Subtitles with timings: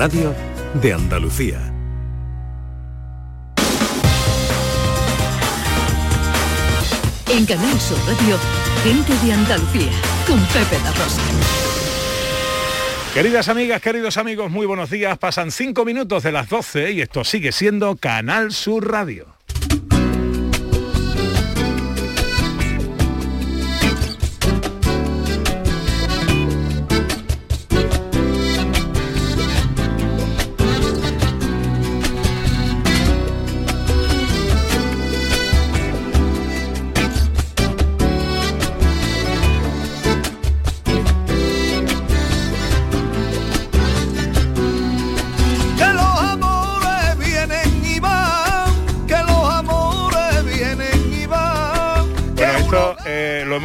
[0.00, 0.34] radio
[0.80, 1.58] de Andalucía.
[7.28, 8.38] En Canal Sur Radio,
[8.82, 9.92] gente de Andalucía,
[10.26, 11.20] con Pepe La Rosa.
[13.12, 15.18] Queridas amigas, queridos amigos, muy buenos días.
[15.18, 19.39] Pasan cinco minutos de las 12 y esto sigue siendo Canal Sur Radio.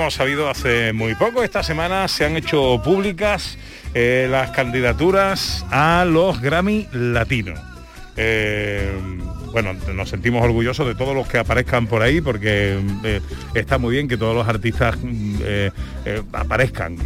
[0.06, 1.42] Hemos sabido hace muy poco.
[1.42, 3.58] Esta semana se han hecho públicas
[3.96, 7.60] eh, las candidaturas a los Grammy Latinos.
[8.16, 8.94] Eh,
[9.52, 13.20] bueno, nos sentimos orgullosos de todos los que aparezcan por ahí porque eh,
[13.56, 15.72] está muy bien que todos los artistas mm, eh,
[16.06, 16.98] eh, aparezcan.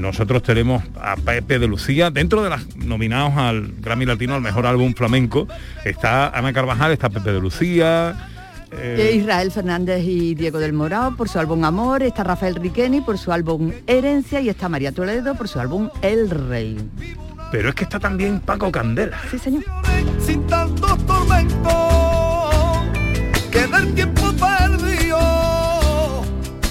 [0.00, 4.66] Nosotros tenemos a Pepe de Lucía, dentro de los nominados al Grammy Latino al mejor
[4.66, 5.46] álbum flamenco,
[5.84, 8.27] está Ana Carvajal, está Pepe de Lucía.
[8.70, 13.18] Eh, Israel Fernández y Diego del Morao por su álbum Amor, está Rafael Riqueni por
[13.18, 16.78] su álbum Herencia y está María Toledo por su álbum El Rey.
[17.50, 19.18] Pero es que está también Paco Candela.
[19.30, 19.64] Sí, señor.
[20.20, 21.72] Sin tantos tormentos
[23.50, 25.18] que del tiempo perdido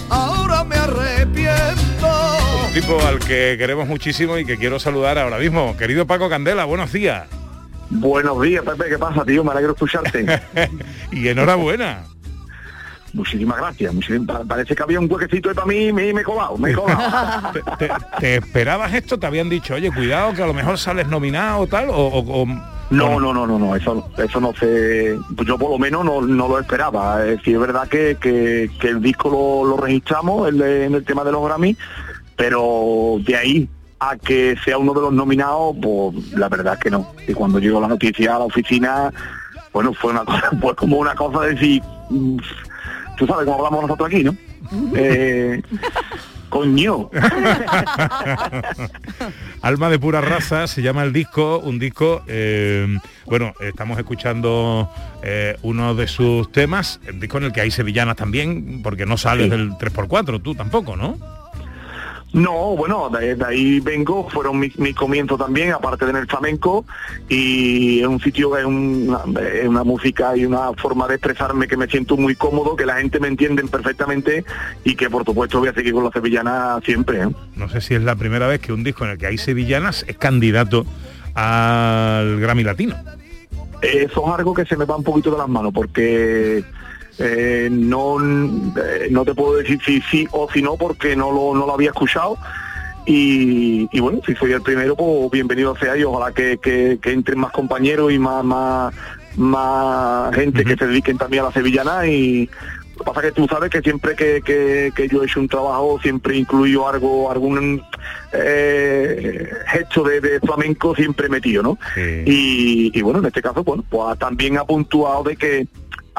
[0.10, 2.08] ahora me arrepiento.
[2.68, 5.76] Un tipo al que queremos muchísimo y que quiero saludar ahora mismo.
[5.78, 7.28] Querido Paco Candela, buenos días.
[7.90, 9.44] Buenos días, Pepe, ¿qué pasa, tío?
[9.44, 10.26] Me alegro escucharte.
[11.12, 12.04] y enhorabuena.
[13.14, 13.94] Muchísimas gracias.
[13.94, 16.72] muchísimas- parece que había un huequecito ahí para mí y me, me he colado, me
[16.72, 17.52] he colado.
[17.80, 19.18] ¿Te, te esperabas esto?
[19.18, 21.90] ¿Te habían dicho, oye, cuidado, que a lo mejor sales nominado o tal?
[21.90, 22.46] O, o- o-
[22.90, 26.22] No, no, no, no, no, eso, eso no sé, pues yo por lo menos no,
[26.22, 27.24] no lo esperaba.
[27.26, 30.94] Es decir, es verdad que, que- que el disco lo, lo registramos el de- en
[30.96, 31.76] el tema de los Grammy,
[32.36, 33.70] pero de ahí
[34.00, 37.14] a que sea uno de los nominados, pues la verdad es que no.
[37.28, 39.12] Y cuando llegó la noticia a la oficina,
[39.74, 42.38] bueno, fue una cosa, pues como una cosa de decir, mm,
[43.18, 44.36] tú sabes cómo hablamos nosotros aquí, ¿no?
[44.96, 45.62] Eh,
[46.50, 47.10] coño.
[49.62, 54.90] Alma de pura raza se llama el disco, un disco, eh, bueno, estamos escuchando
[55.24, 59.18] eh, uno de sus temas, el disco en el que hay sevillanas también, porque no
[59.18, 59.50] sales Sí.
[59.52, 61.18] del 3x4, tú tampoco, ¿no?
[62.38, 66.28] No, bueno, de, de ahí vengo, fueron mis, mis comienzos también, aparte de en el
[66.28, 66.86] flamenco,
[67.28, 71.76] y es un sitio, es una, es una música y una forma de expresarme que
[71.76, 74.46] me siento muy cómodo, que la gente me entiende perfectamente
[74.84, 77.24] y que por supuesto voy a seguir con la sevillana siempre.
[77.24, 77.30] ¿eh?
[77.56, 80.06] No sé si es la primera vez que un disco en el que hay sevillanas
[80.08, 80.86] es candidato
[81.34, 82.96] al Grammy Latino.
[83.82, 86.64] Eso es algo que se me va un poquito de las manos, porque
[87.20, 91.54] eh, no, eh, no te puedo decir si sí o si no, porque no lo,
[91.58, 92.38] no lo había escuchado.
[93.06, 97.12] Y, y bueno, si soy el primero, pues bienvenido sea y ojalá que, que- que
[97.14, 98.94] entren más compañeros y más, más,
[99.38, 102.50] más gente que se dediquen también a la sevillana y
[102.98, 105.48] lo que pasa que tú sabes que siempre que, que- que yo he hecho un
[105.48, 107.82] trabajo siempre incluyo algo, algún
[108.34, 111.78] eh, gesto de, de flamenco siempre metido, ¿no?
[112.26, 115.68] Y, y bueno, en este caso, bueno, pues también ha puntuado de que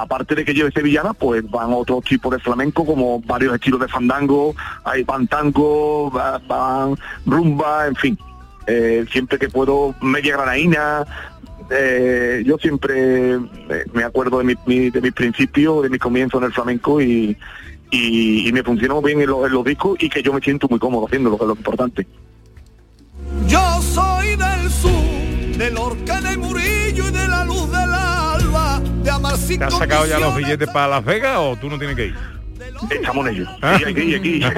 [0.03, 3.88] aparte de que lleve sevillana, pues van otros tipos de flamenco, como varios estilos de
[3.88, 4.54] fandango,
[4.84, 8.19] hay van tango, va- van rumba, en fin.
[8.66, 11.04] Eh, siempre que puedo, media granaína,
[11.70, 13.38] eh, yo siempre
[13.92, 17.37] me acuerdo de, mi, mi- de mis principios, de mis comienzos en el flamenco y,
[18.53, 21.44] me funcionó bien en, los- discos y que yo me siento muy cómodo haciéndolo, que
[21.44, 22.06] es lo importante.
[23.47, 26.57] Yo soy del sur, del orque de Murillo
[29.59, 32.15] ¿Te has sacado ya los billetes para Las Vegas o tú no tienes que ir?
[32.91, 33.47] Estamos en ello.
[33.47, 34.44] Sí, hay que ir, hay que ir.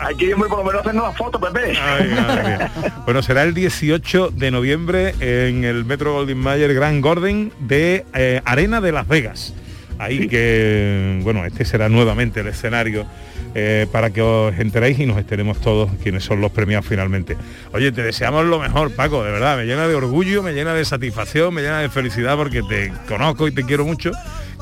[0.00, 1.76] Hay que ir muy por lo menos hacernos la foto, Pepe.
[1.78, 2.90] Ay.
[3.04, 8.40] Bueno, será el 18 de noviembre en el Metro Goldwyn Mayer Grand Gordon de eh,
[8.44, 9.54] Arena de Las Vegas.
[9.98, 13.06] Ahí que, bueno, este será nuevamente el escenario
[13.54, 17.36] eh, para que os enteréis y nos enteremos todos quienes son los premiados finalmente.
[17.72, 20.84] Oye, te deseamos lo mejor, Paco, de verdad, me llena de orgullo, me llena de
[20.84, 24.12] satisfacción, me llena de felicidad porque te conozco y te quiero mucho,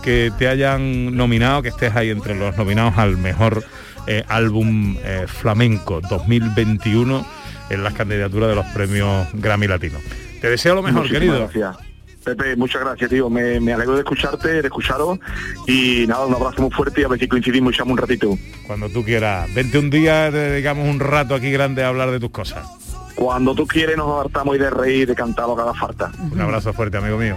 [0.02, 3.62] que te hayan nominado, que estés ahí entre los nominados al mejor
[4.06, 7.26] eh, álbum eh, flamenco 2021
[7.70, 9.98] en las candidaturas de los premios Grammy Latino.
[10.40, 11.50] Te deseo lo mejor, Muchísimas querido.
[11.52, 11.87] Gracias.
[12.36, 13.30] Pepe, muchas gracias, tío.
[13.30, 15.18] Me, me alegro de escucharte, de escucharos.
[15.66, 18.38] Y nada, un abrazo muy fuerte y a ver si coincidimos y echamos un ratito.
[18.66, 19.52] Cuando tú quieras.
[19.54, 22.66] Vente un día, te dedicamos un rato aquí grande a hablar de tus cosas.
[23.14, 26.12] Cuando tú quieres nos adaptamos y de reír, de cantar lo que haga falta.
[26.30, 27.36] Un abrazo fuerte, amigo mío.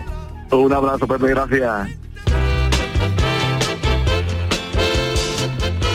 [0.51, 1.89] Un abrazo, Pepe, gracias.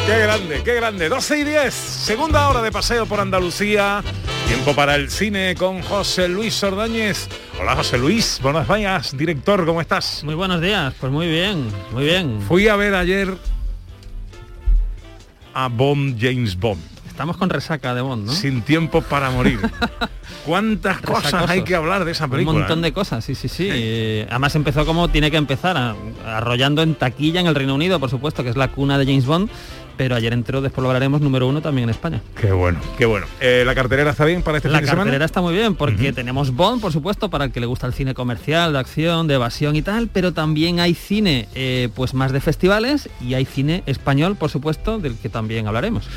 [0.06, 1.08] Qué grande, qué grande.
[1.08, 4.02] 12 y 10, segunda hora de paseo por Andalucía.
[4.46, 7.28] Tiempo para el cine con José Luis Ordóñez.
[7.61, 10.23] Hola José Luis, buenas días, director, ¿cómo estás?
[10.25, 12.41] Muy buenos días, pues muy bien, muy bien.
[12.47, 13.35] Fui a ver ayer
[15.55, 16.81] a Bond, James Bond.
[17.08, 18.32] Estamos con resaca de Bond, ¿no?
[18.32, 19.58] Sin tiempo para morir.
[20.44, 22.53] ¿Cuántas cosas hay que hablar de esa película?
[22.55, 23.69] Un montón de cosas, sí, sí, sí.
[23.73, 27.99] Eh, Además empezó como tiene que empezar, a- arrollando en taquilla en el Reino Unido,
[27.99, 29.49] por supuesto, que es la cuna de James Bond,
[29.96, 32.20] pero ayer entró, después lo hablaremos, número uno también en España.
[32.40, 33.26] Qué bueno, qué bueno.
[33.40, 35.04] Eh, ¿La cartelera está bien para este La fin de semana?
[35.04, 37.94] cartelera está muy bien porque tenemos Bond, por supuesto, para el que le gusta el
[37.94, 42.32] cine comercial, de acción, de evasión y tal, pero también hay cine eh, pues más
[42.32, 46.08] de festivales y hay cine español, por supuesto, del que también hablaremos.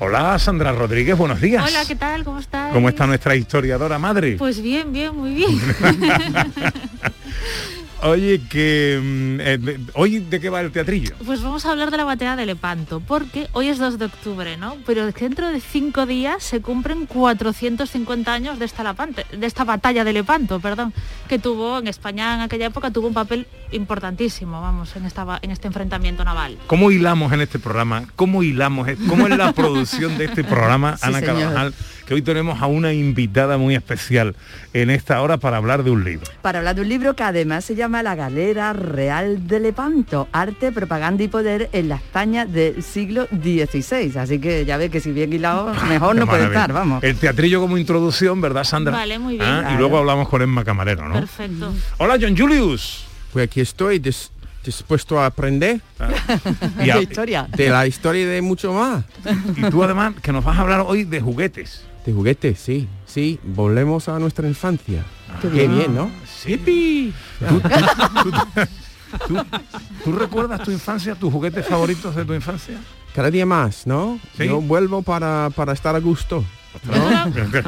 [0.00, 1.64] Hola Sandra Rodríguez, buenos días.
[1.68, 2.22] Hola, ¿qué tal?
[2.22, 2.72] ¿Cómo estás?
[2.72, 4.36] ¿Cómo está nuestra historiadora madre?
[4.38, 5.50] Pues bien, bien, muy bien.
[8.02, 11.16] Oye, que mm, eh, hoy de qué va el teatrillo.
[11.26, 14.56] Pues vamos a hablar de la batalla de Lepanto, porque hoy es 2 de octubre,
[14.56, 14.76] ¿no?
[14.86, 20.04] Pero dentro de cinco días se cumplen 450 años de esta, Lapante- de esta batalla
[20.04, 20.94] de Lepanto, perdón,
[21.28, 25.50] que tuvo en España en aquella época tuvo un papel importantísimo, vamos, en, esta, en
[25.50, 26.56] este enfrentamiento naval.
[26.68, 28.04] ¿Cómo hilamos en este programa?
[28.14, 28.88] ¿Cómo hilamos?
[29.08, 31.36] ¿Cómo es la producción de este programa, Sí, Ana señor.
[31.36, 31.74] Carvajal?
[32.08, 34.34] Que hoy tenemos a una invitada muy especial
[34.72, 36.24] en esta hora para hablar de un libro.
[36.40, 40.72] Para hablar de un libro que además se llama La Galera Real de Lepanto, Arte,
[40.72, 44.16] Propaganda y Poder en la España del siglo XVI.
[44.16, 47.04] Así que ya ve que si bien hilado, mejor Qué no puede estar, vamos.
[47.04, 48.92] El teatrillo como introducción, ¿verdad, Sandra?
[48.96, 49.46] Vale, muy bien.
[49.46, 51.12] Ah, Y luego hablamos con Emma Camarero, ¿no?
[51.12, 51.74] Perfecto.
[51.98, 53.04] Hola, John Julius.
[53.34, 53.98] Pues aquí estoy
[54.78, 55.80] dispuesto a aprender
[56.84, 57.48] Y, a- ¿Qué historia?
[57.56, 59.04] de la historia y de mucho más.
[59.56, 61.84] y tú además que nos vas a hablar hoy de juguetes.
[62.04, 63.38] De juguetes, sí, sí.
[63.42, 65.04] Volvemos a nuestra infancia.
[65.42, 66.10] Qué bien, ¿no?
[66.26, 67.12] ¡Sipi!
[67.48, 68.30] ¿Tú, tú-
[69.26, 69.46] tú-
[70.04, 72.78] tú recuerdas tu infancia, tus juguetes favoritos de tu infancia?
[73.14, 74.18] Cada día más, ¿no?
[74.36, 74.46] Sí.
[74.46, 76.44] Yo vuelvo para, para estar a gusto.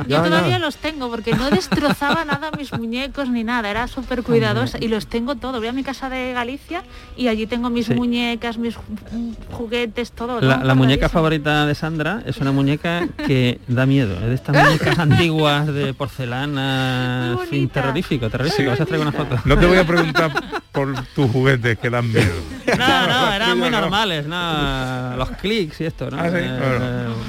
[0.09, 4.79] Yo, todavía los tengo porque no destrozaba nada mis muñecos ni nada, era súper cuidadosa
[4.81, 5.59] y los tengo todo.
[5.59, 6.83] Voy a mi casa de Galicia
[7.17, 7.95] y allí tengo mis Sí.
[7.95, 10.41] muñecas, mis ju- juguetes, todo.
[10.41, 14.99] La, muñeca favorita de Sandra es una muñeca que da miedo, es de estas muñecas
[14.99, 18.71] antiguas de porcelana, fin, terrorífico, terrorífico.
[18.71, 19.37] Vas a traer una foto.
[19.45, 20.31] No te voy a preguntar
[20.73, 22.33] por tus juguetes que dan miedo.
[22.79, 26.19] No, no, eran muy normales, no, los clics y esto, ¿no?
[26.21, 26.85] Ah, sí, Eh, bueno.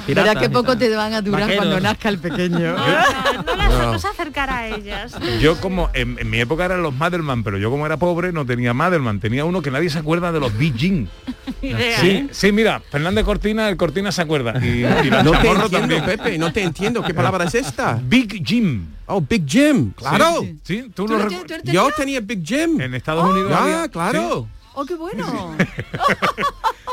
[0.06, 1.50] eh, Verá que poco te van a durar.
[1.62, 2.76] Cuando nazca el pequeño.
[3.32, 5.14] No, no, no, las- no se acercará a ellas.
[5.40, 8.44] Yo como en, en mi época eran los Madelman, pero yo como era pobre no
[8.46, 11.08] tenía Madelman, tenía uno que nadie se acuerda de los Big Jean.
[11.62, 12.28] Idea, Sí, ¿eh?
[12.30, 14.52] sí, mira, Fernández Cortina, el Cortina se acuerda.
[14.64, 14.82] Y,
[15.24, 16.04] No te entiendo, también.
[16.04, 17.02] Pepe, no te entiendo.
[17.02, 17.98] ¿Qué palabra es esta?
[18.02, 18.86] Big Jim.
[19.06, 19.92] Oh, Big Jim.
[19.92, 20.40] Claro.
[20.42, 22.80] Sí, sí, tú ¿Tú lo tú Yo tenía Big Jim.
[22.80, 24.48] En Estados Unidos Ya, había- claro.
[24.74, 25.54] ¡Oh, qué bueno!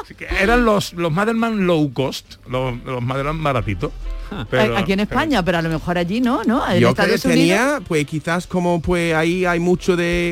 [0.07, 3.92] sí, que eran los, los Madelman low cost, los, los Madelman baratitos.
[4.49, 6.69] Pero- Aquí en España, pero a lo mejor allí no, ¿no?
[6.69, 7.39] En Yo que Estados Unidos.
[7.59, 10.29] tenía, pues quizás como pues ahí hay mucho de,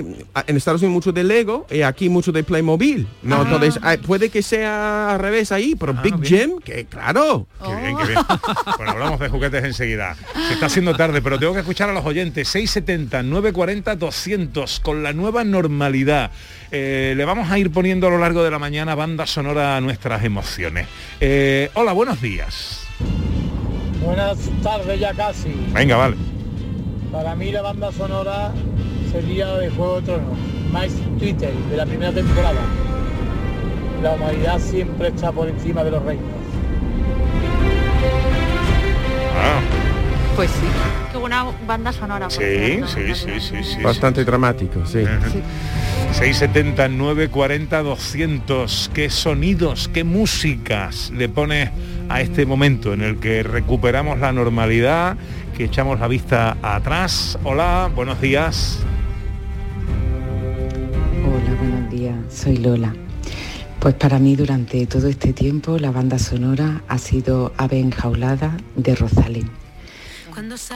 [0.48, 3.08] en Estados Unidos mucho de Lego y aquí mucho de Playmobil.
[3.24, 6.16] No, entonces ah, puede que sea al revés ahí, pero Ah, Big.
[6.24, 7.48] Jim, que claro.
[7.64, 8.20] Qué bien, qué bien.
[8.78, 10.16] Bueno, hablamos de juguetes enseguida.
[10.48, 12.48] Se está haciendo tarde, pero tengo que escuchar a los oyentes.
[12.50, 16.32] 670, 940, 200, con la nueva normalidad.
[16.72, 19.82] Eh, le vamos a ir poniendo a lo largo de la mañana banda sonora a
[19.82, 20.88] nuestras emociones.
[21.20, 22.87] Eh, hola, buenos días.
[24.08, 25.54] Buenas tardes ya casi.
[25.74, 26.16] Venga, vale.
[27.12, 28.54] Para mí la banda sonora
[29.12, 30.38] sería de Juego de Tronos,
[30.72, 32.62] Max Twitter, de la primera temporada.
[34.02, 36.24] La humanidad siempre está por encima de los reinos.
[39.36, 39.60] Ah,
[40.38, 40.68] Pues sí.
[41.12, 42.30] Qué buena banda sonora.
[42.30, 43.82] sí, cierto, sí, sí, sí, sí.
[43.82, 45.00] Bastante dramático, sí.
[45.00, 45.42] Ujú.
[46.14, 51.72] 670 940 200 qué sonidos qué músicas le pones
[52.08, 55.18] a este momento en el que recuperamos la normalidad
[55.58, 58.80] que echamos la vista atrás hola buenos días
[61.26, 62.94] Hola, buenos días, soy Lola.
[63.80, 68.96] Pues para mí durante todo este tiempo la banda sonora ha sido Ave enjaulada de
[68.96, 69.67] Rosalén.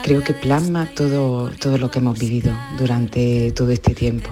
[0.03, 4.29] Creo que plasma todo, todo lo que hemos vivido durante todo este tiempo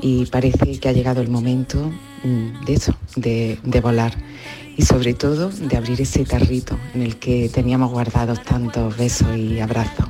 [0.00, 1.92] y parece que ha llegado el momento
[2.24, 4.14] mm, de eso, de, de volar
[4.76, 9.58] y sobre todo de abrir ese tarrito en el que teníamos guardados tantos besos y
[9.60, 10.06] abrazos.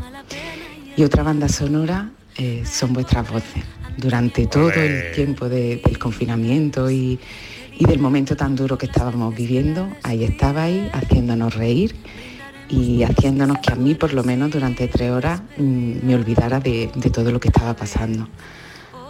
[0.97, 3.64] Y otra banda sonora eh, son vuestras voces.
[3.97, 7.18] Durante todo el tiempo de- del confinamiento y,
[7.78, 11.95] y del momento tan duro que estábamos viviendo, ahí estabais haciéndonos reír
[12.68, 16.90] y haciéndonos que a mí por lo menos durante tres horas mm, me olvidara de,
[16.94, 18.28] de todo lo que estaba pasando.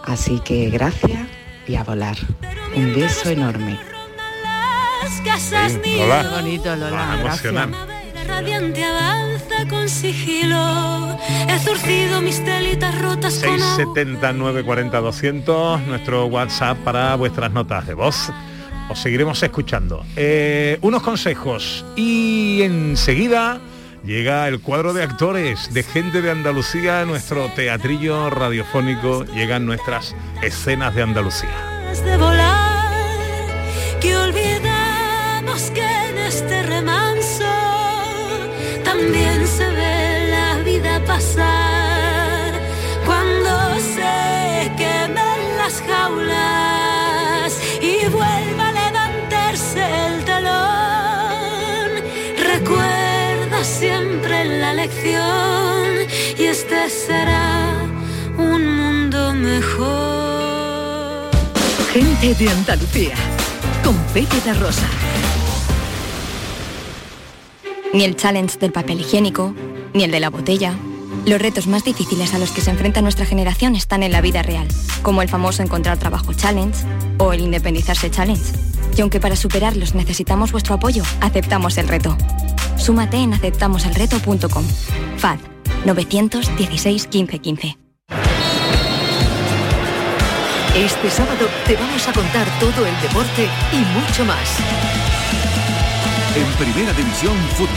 [0.05, 1.27] Así que gracias
[1.67, 2.17] y a volar.
[2.75, 3.79] Un beso enorme.
[5.37, 6.23] Sí, Lola.
[6.23, 7.77] Qué bonito, Lola.
[8.27, 11.17] Radiante avanza con sigilo.
[11.47, 13.75] He zurcido mis telitas rotas con agua.
[13.75, 18.31] 679 40 200 nuestro WhatsApp para vuestras notas de voz.
[18.89, 20.03] Os seguiremos escuchando.
[20.15, 23.61] Eh, unos consejos y enseguida
[24.03, 30.95] llega el cuadro de actores de gente de Andalucía, nuestro teatrillo radiofónico, llegan nuestras escenas
[30.95, 31.49] de Andalucía.
[56.89, 57.73] Será
[58.37, 61.29] un mundo mejor
[61.93, 63.15] Gente de Andalucía.
[63.83, 64.87] Con Pepe de Rosa.
[67.93, 69.55] Ni el challenge del papel higiénico,
[69.93, 70.75] ni el de la botella.
[71.25, 74.43] Los retos más difíciles a los que se enfrenta nuestra generación están en la vida
[74.43, 74.67] real,
[75.01, 76.85] como el famoso encontrar trabajo challenge
[77.17, 78.53] o el independizarse challenge.
[78.95, 82.15] Y aunque para superarlos necesitamos vuestro apoyo, aceptamos el reto.
[82.77, 84.63] Súmate en aceptamoselreto.com.
[85.17, 87.77] FAD 916 15 15.
[90.75, 94.59] Este sábado te vamos a contar todo el deporte y mucho más.
[96.35, 97.69] En Primera División Fútbol,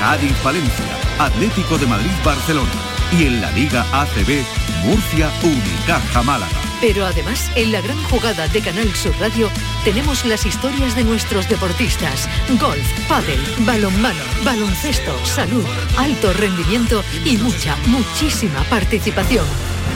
[0.00, 0.84] Cádiz Valencia,
[1.18, 2.70] Atlético de Madrid Barcelona
[3.18, 4.42] y en la Liga ACB,
[4.84, 6.69] Murcia Unicaja Málaga.
[6.80, 9.50] Pero además, en la gran jugada de Canal Sur Radio
[9.84, 12.28] tenemos las historias de nuestros deportistas.
[12.58, 15.64] Golf, pádel, balonmano, baloncesto, salud,
[15.98, 19.44] alto rendimiento y mucha, muchísima participación.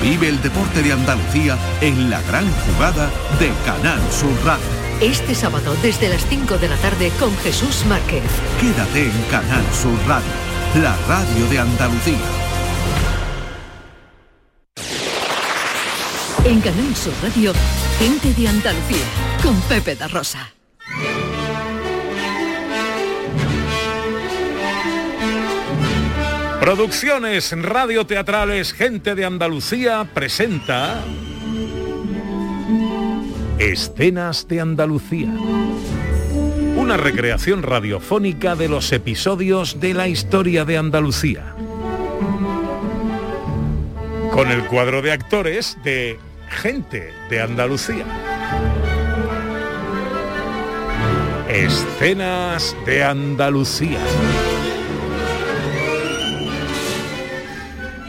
[0.02, 4.64] Vive el deporte de Andalucía en la gran jugada de Canal Sur Radio.
[5.00, 8.22] Este sábado desde las 5 de la tarde con Jesús Márquez.
[8.60, 10.32] Quédate en Canal Sur Radio,
[10.82, 12.43] la radio de Andalucía.
[16.46, 17.54] En Canal Sur Radio,
[17.98, 19.06] gente de Andalucía
[19.42, 20.52] con Pepe da Rosa.
[26.60, 31.02] Producciones radioteatrales Gente de Andalucía presenta
[33.58, 35.32] Escenas de Andalucía.
[36.76, 41.54] Una recreación radiofónica de los episodios de la historia de Andalucía.
[44.30, 46.18] Con el cuadro de actores de
[46.54, 48.06] Gente de Andalucía.
[51.48, 54.00] Escenas de Andalucía.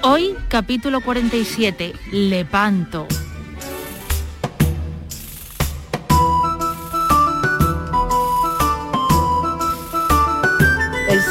[0.03, 3.07] Hoy, capítulo 47, Lepanto.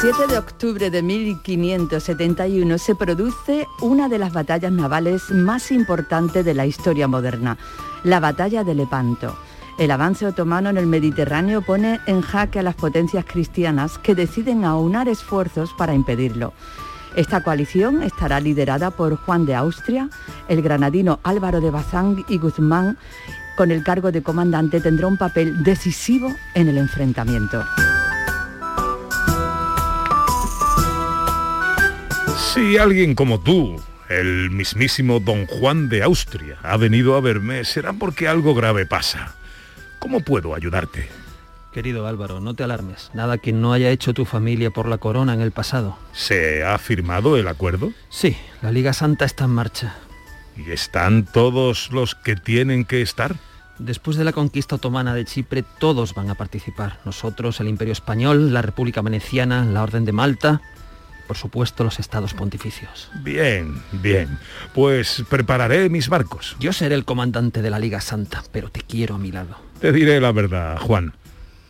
[0.04, 6.52] 7 de octubre de 1571 se produce una de las batallas navales más importantes de
[6.52, 7.56] la historia moderna,
[8.02, 9.34] la batalla de Lepanto.
[9.78, 14.66] El avance otomano en el Mediterráneo pone en jaque a las potencias cristianas que deciden
[14.66, 16.52] aunar esfuerzos para impedirlo.
[17.16, 20.10] Esta coalición estará liderada por Juan de Austria,
[20.48, 22.98] el granadino Álvaro de Bazán y Guzmán,
[23.56, 27.64] con el cargo de comandante, tendrá un papel decisivo en el enfrentamiento.
[32.54, 37.92] Si alguien como tú, el mismísimo don Juan de Austria, ha venido a verme, será
[37.92, 39.34] porque algo grave pasa.
[39.98, 41.08] ¿Cómo puedo ayudarte?
[41.72, 43.10] Querido Álvaro, no te alarmes.
[43.12, 45.98] Nada que no haya hecho tu familia por la corona en el pasado.
[46.12, 47.92] ¿Se ha firmado el acuerdo?
[48.08, 49.96] Sí, la Liga Santa está en marcha.
[50.56, 53.34] ¿Y están todos los que tienen que estar?
[53.80, 57.00] Después de la conquista otomana de Chipre, todos van a participar.
[57.04, 60.62] Nosotros, el Imperio Español, la República Veneciana, la Orden de Malta,
[61.26, 63.10] por supuesto los estados pontificios.
[63.22, 64.38] Bien, bien.
[64.74, 66.56] Pues prepararé mis barcos.
[66.60, 69.56] Yo seré el comandante de la Liga Santa, pero te quiero a mi lado.
[69.80, 71.14] Te diré la verdad, Juan.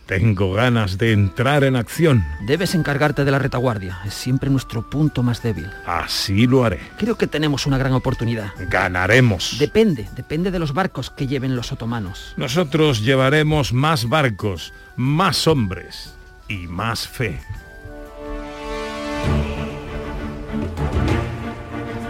[0.05, 2.23] Tengo ganas de entrar en acción.
[2.45, 3.99] Debes encargarte de la retaguardia.
[4.05, 5.67] Es siempre nuestro punto más débil.
[5.87, 6.79] Así lo haré.
[6.99, 8.51] Creo que tenemos una gran oportunidad.
[8.69, 9.57] Ganaremos.
[9.57, 12.35] Depende, depende de los barcos que lleven los otomanos.
[12.37, 16.13] Nosotros llevaremos más barcos, más hombres
[16.47, 17.41] y más fe.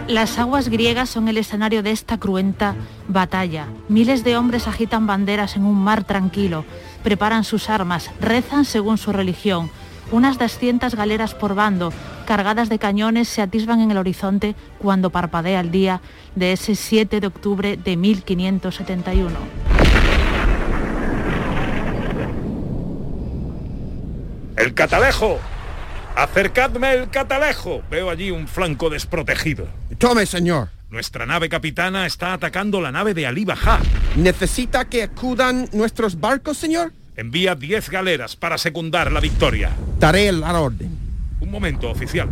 [0.08, 2.76] Las aguas griegas son el escenario de esta cruenta
[3.08, 3.66] batalla.
[3.88, 6.64] Miles de hombres agitan banderas en un mar tranquilo,
[7.02, 9.68] preparan sus armas, rezan según su religión.
[10.12, 11.92] Unas 200 galeras por bando,
[12.24, 16.00] cargadas de cañones, se atisban en el horizonte cuando parpadea el día
[16.36, 19.34] de ese 7 de octubre de 1571.
[24.56, 25.40] ¡El catalejo!
[26.16, 27.82] ¡Acercadme el catalejo!
[27.90, 29.68] Veo allí un flanco desprotegido.
[29.98, 30.70] Tome, señor.
[30.88, 33.80] Nuestra nave capitana está atacando la nave de Ali Bajá.
[34.16, 36.94] ¿Necesita que acudan nuestros barcos, señor?
[37.16, 39.72] Envía 10 galeras para secundar la victoria.
[39.98, 40.98] Daré la orden.
[41.38, 42.30] Un momento, oficial.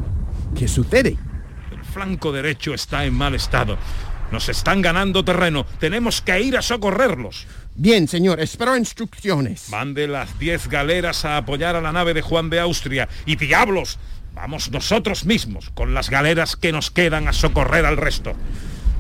[0.59, 1.19] ¿Qué sucede?
[1.71, 3.77] El flanco derecho está en mal estado.
[4.33, 5.67] Nos están ganando terreno.
[5.79, 7.47] Tenemos que ir a socorrerlos.
[7.77, 9.69] Bien, señor, espero instrucciones.
[9.69, 13.09] Mande las 10 galeras a apoyar a la nave de Juan de Austria.
[13.27, 13.99] Y diablos,
[14.33, 18.35] vamos nosotros mismos con las galeras que nos quedan a socorrer al resto.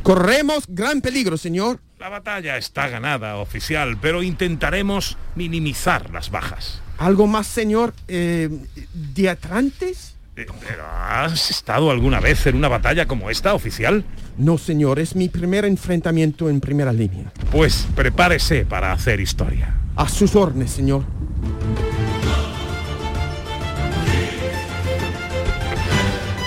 [0.02, 1.78] Corremos gran peligro, señor.
[2.00, 6.82] La batalla está ganada, oficial, pero intentaremos minimizar las bajas.
[6.98, 7.94] ¿Algo más, señor?
[8.08, 8.50] Eh,
[8.92, 10.16] ¿Diatrantes?
[10.34, 14.04] ¿Pero has estado alguna vez en una batalla como esta, oficial?
[14.36, 17.32] No, señor, es mi primer enfrentamiento en primera línea.
[17.52, 19.74] Pues prepárese para hacer historia.
[19.94, 21.04] A sus órdenes, señor.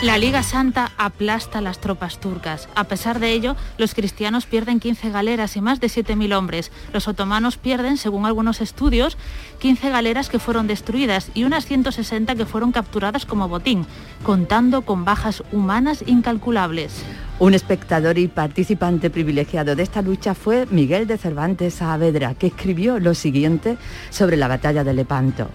[0.03, 2.69] La Liga Santa aplasta las tropas turcas.
[2.75, 6.71] A pesar de ello, los cristianos pierden 15 galeras y más de 7.000 hombres.
[6.93, 9.17] Los otomanos pierden, según algunos estudios,
[9.57, 13.87] 15 galeras que fueron destruidas y unas 160 que fueron capturadas como botín,
[14.21, 17.03] contando con bajas humanas incalculables.
[17.39, 22.99] Un espectador y participante privilegiado de esta lucha fue Miguel de Cervantes Saavedra, que escribió
[22.99, 23.77] lo siguiente
[24.11, 25.49] sobre la batalla de Lepanto.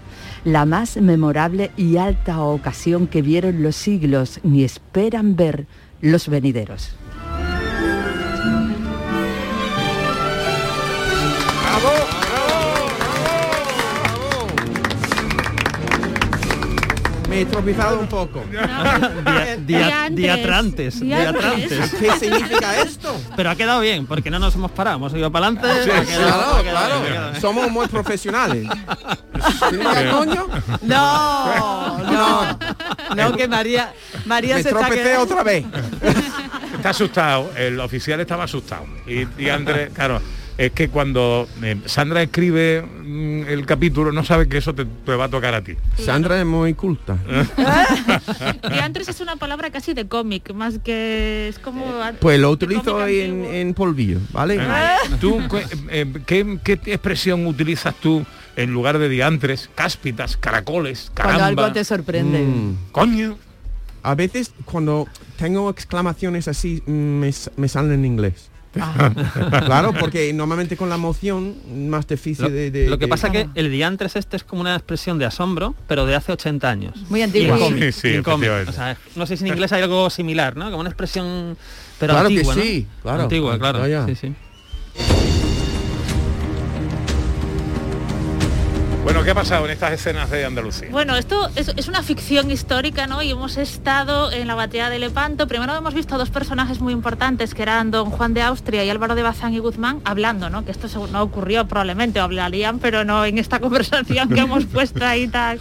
[0.45, 5.67] La más memorable y alta ocasión que vieron los siglos ni esperan ver
[6.01, 6.97] los venideros.
[17.33, 18.43] Me he tropezado un poco.
[18.51, 21.89] Dia- dia- diatrantes, diatrantes.
[21.95, 23.15] ¿Qué significa esto?
[23.35, 25.83] Pero ha quedado bien, porque no nos hemos parado, hemos ido para adelante.
[25.83, 27.01] Sí, ha quedado- claro, claro.
[27.31, 27.41] bien.
[27.41, 28.67] Somos muy profesionales.
[29.69, 30.47] ¿Significa coño?
[30.83, 32.59] No, no,
[33.15, 33.91] no, que María,
[34.25, 35.65] María Me se está tropecé quedando- otra vez.
[36.77, 38.85] Está asustado, el oficial estaba asustado.
[39.07, 40.21] Y, y Andrés, claro,
[40.57, 45.15] es que cuando eh, Sandra escribe mm, el capítulo, no sabe que eso te, te
[45.15, 45.75] va a tocar a ti.
[45.97, 47.17] Sandra es muy culta.
[48.69, 51.85] Diantres es una palabra casi de cómic, más que es como...
[52.19, 54.59] Pues lo utilizo cómic en, polvillo, ¿vale?
[55.19, 58.23] ¿Tú, qué, eh, qué, qué expresión utilizas tú
[58.55, 61.39] en lugar de diantres, cáspitas, caracoles, caramba?
[61.39, 62.39] Cuando algo te sorprende.
[62.39, 62.77] Mm.
[62.91, 63.37] Coño.
[64.05, 67.23] A veces cuando tengo exclamaciones así mm,
[67.55, 68.52] me salen en inglés.
[69.65, 71.55] claro, porque normalmente con la emoción
[71.89, 74.61] más difícil Lo, de, de- lo que de- pasa que el diantres este es como
[74.61, 76.93] una expresión de asombro, pero de hace 80 años.
[77.09, 77.55] Muy Y antigua.
[77.57, 78.49] en cómic, Sí, sí, y en cómic.
[78.49, 78.71] efectivamente.
[78.71, 80.65] O sea, no sé si en inglés hay algo similar, ¿no?
[80.65, 81.57] Como una expresión
[81.99, 82.65] pero Claro antigua, que ¿no?
[82.65, 83.23] sí, claro.
[83.23, 84.05] Antigua, claro.
[84.07, 84.33] Sí, sí.
[89.03, 90.87] Bueno, ¿qué ha pasado en estas escenas de Andalucía?
[90.89, 93.21] Bueno, esto es, una ficción histórica, ¿no?
[93.21, 95.45] Y hemos estado en la batalla de Lepanto.
[95.45, 98.89] Primero hemos visto a dos personajes muy importantes, que eran don Juan de Austria y
[98.89, 100.63] Álvaro de Bazán y Guzmán, hablando, ¿no?
[100.63, 105.05] Que esto no ocurrió probablemente, o hablarían, pero no en esta conversación que hemos puesto
[105.05, 105.59] ahí tan,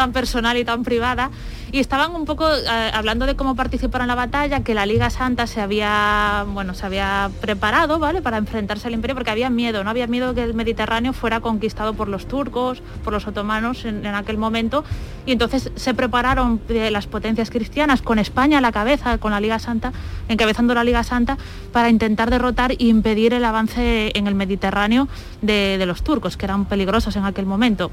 [0.00, 1.30] tan personal y tan privada.
[1.72, 5.46] Y estaban un poco eh, hablando de cómo participaron la batalla, que la Liga Santa
[5.46, 8.22] se había, bueno, se había preparado, ¿vale?
[8.22, 9.90] Para enfrentarse al imperio, porque había miedo, ¿no?
[9.90, 14.38] Había miedo que el Mediterráneo fuera conquistado por los turcos, por los otomanos en, aquel
[14.38, 14.84] momento.
[15.26, 19.40] Y entonces se prepararon eh, las potencias cristianas con España a la cabeza, con la
[19.40, 19.92] Liga Santa,
[20.28, 21.36] encabezando la Liga Santa,
[21.72, 25.08] para intentar derrotar e impedir el avance en el Mediterráneo
[25.42, 27.90] de los turcos, que eran peligrosos en aquel momento.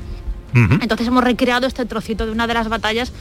[0.54, 3.12] Entonces hemos recreado este trocito de una de las batallas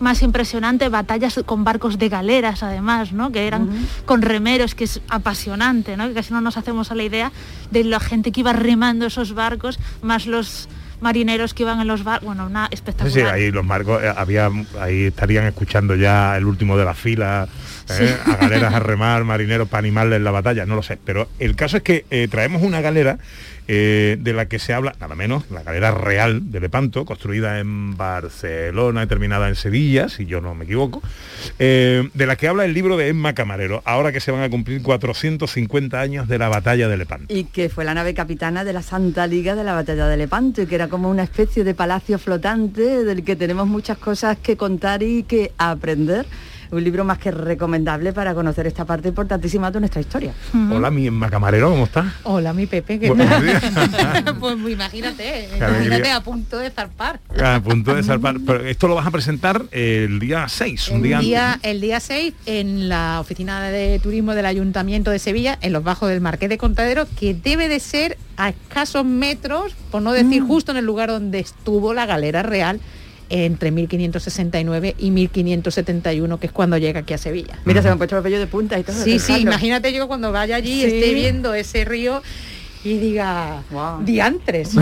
[0.00, 3.30] más impresionantes, batallas con barcos de galeras además, ¿no?
[3.32, 3.68] Que eran
[4.06, 6.08] con remeros, que es apasionante, ¿no?
[6.08, 7.32] Que casi no nos hacemos a la idea
[7.70, 10.68] de la gente que iba remando esos barcos, más los
[11.00, 13.12] marineros que iban en los barcos, bueno, una Sí, espectacular.
[13.12, 17.46] sí, ahí los marcos, eh, había, ahí estarían escuchando ya el último de la fila,
[17.90, 20.98] eh, a galeras a remar, marineros para animarles la batalla, no lo sé.
[21.04, 23.18] Pero el caso es que eh, traemos una galera
[23.66, 27.96] eh, de la que se habla, nada menos, la galera real de Lepanto, construida en
[27.96, 31.02] Barcelona y terminada en Sevilla, si yo no me equivoco,
[31.58, 34.50] eh, de la que habla el libro de Emma Camarero, ahora que se van a
[34.50, 37.32] cumplir 450 años de la batalla de Lepanto.
[37.32, 40.62] Y que fue la nave capitana de la Santa Liga de la Batalla de Lepanto
[40.62, 44.56] y que era como una especie de palacio flotante del que tenemos muchas cosas que
[44.56, 46.26] contar y que aprender.
[46.74, 50.32] Un libro más que recomendable para conocer esta parte importantísima de nuestra historia.
[50.72, 52.06] Hola, mi camarero, ¿cómo estás?
[52.24, 53.42] Hola, mi Pepe, ¿qué Buenos tal?
[53.44, 53.62] días.
[54.40, 55.86] pues imagínate, Qué alegría.
[55.86, 57.20] imagínate a punto de zarpar.
[57.42, 58.36] A punto de zarpar.
[58.46, 61.70] Pero esto lo vas a presentar el día 6, un El día, día, antes.
[61.70, 66.08] el día 6 en la oficina de turismo del Ayuntamiento de Sevilla, en los bajos
[66.08, 70.46] del Marqués de Contadero, que debe de ser a escasos metros, por no decir Mm.
[70.48, 72.80] justo en el lugar donde estuvo la galera real
[73.34, 77.58] entre 1569 y 1571, que es cuando llega aquí a Sevilla.
[77.64, 79.02] Mira, se me han puesto los vellos de punta y todo.
[79.02, 80.84] Sí, sí, imagínate yo cuando vaya allí Sí.
[80.84, 82.22] esté viendo ese río
[82.84, 83.62] y diga
[84.02, 84.74] diantres.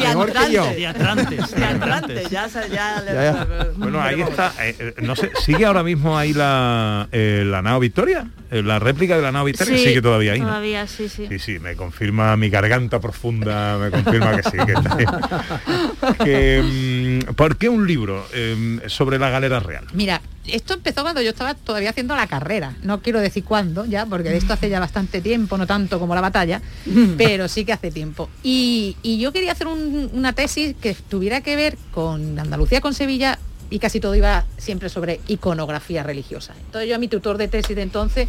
[0.00, 0.66] Mejor que yo.
[0.74, 1.54] Diatrantes.
[1.54, 3.46] Diatrantes, ya, se- ya, Ya, ya.
[3.76, 4.52] Bueno, ahí está.
[4.62, 8.26] eh, no sé, ¿sigue ahora mismo ahí la, eh, la nao Victoria?
[8.50, 10.46] Eh, la réplica de la nao Victoria Sí, sigue todavía ahí, ¿no?
[10.46, 11.26] Todavía, sí, sí.
[11.28, 15.06] Sí, sí, me confirma mi garganta profunda, me confirma que sí, que está ahí.
[16.24, 19.84] Que, mm, ¿Por qué un libro eh, sobre la galera real?
[19.92, 22.76] Mira, esto empezó cuando yo estaba todavía haciendo la carrera.
[22.82, 26.14] No quiero decir cuándo, ya, porque de esto hace ya bastante tiempo, no tanto como
[26.14, 26.60] la batalla,
[27.18, 28.28] pero sí que hace tiempo.
[28.42, 32.94] Y, y yo quería hacer un- una tesis que tuviera que ver con Andalucía, con
[32.94, 33.38] Sevilla,
[33.72, 36.54] y casi todo iba siempre sobre iconografía religiosa.
[36.66, 38.28] Entonces yo a mi tutor de tesis de entonces,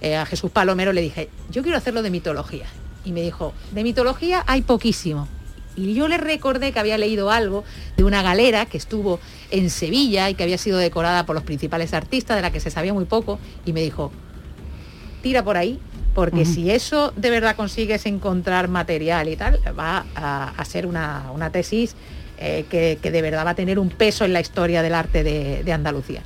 [0.00, 2.66] eh, a Jesús Palomero, le dije, yo quiero hacerlo de mitología.
[3.04, 5.28] Y me dijo, de mitología hay poquísimo.
[5.76, 7.64] Y yo le recordé que había leído algo
[7.96, 11.94] de una galera que estuvo en Sevilla y que había sido decorada por los principales
[11.94, 14.12] artistas, de la que se sabía muy poco, y me dijo,
[15.22, 15.78] tira por ahí,
[16.14, 21.30] porque si eso de verdad consigues encontrar material y tal, va a, a ser una,
[21.32, 21.94] una tesis
[22.38, 25.22] eh, que, que de verdad va a tener un peso en la historia del arte
[25.22, 26.22] de, de Andalucía.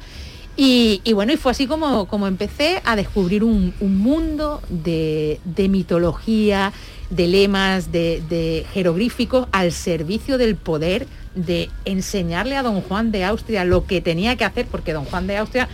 [0.56, 5.40] Y, y bueno, y fue así como, como empecé a descubrir un, un mundo de,
[5.44, 6.72] de mitología,
[7.14, 13.64] de lemas, de, jeroglíficos al servicio del poder, de enseñarle a don Juan de Austria
[13.64, 15.68] lo que tenía que hacer, porque don Juan de Austria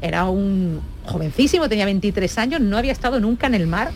[0.00, 3.90] era un jovencísimo, tenía 23 años, no había estado nunca en el mar.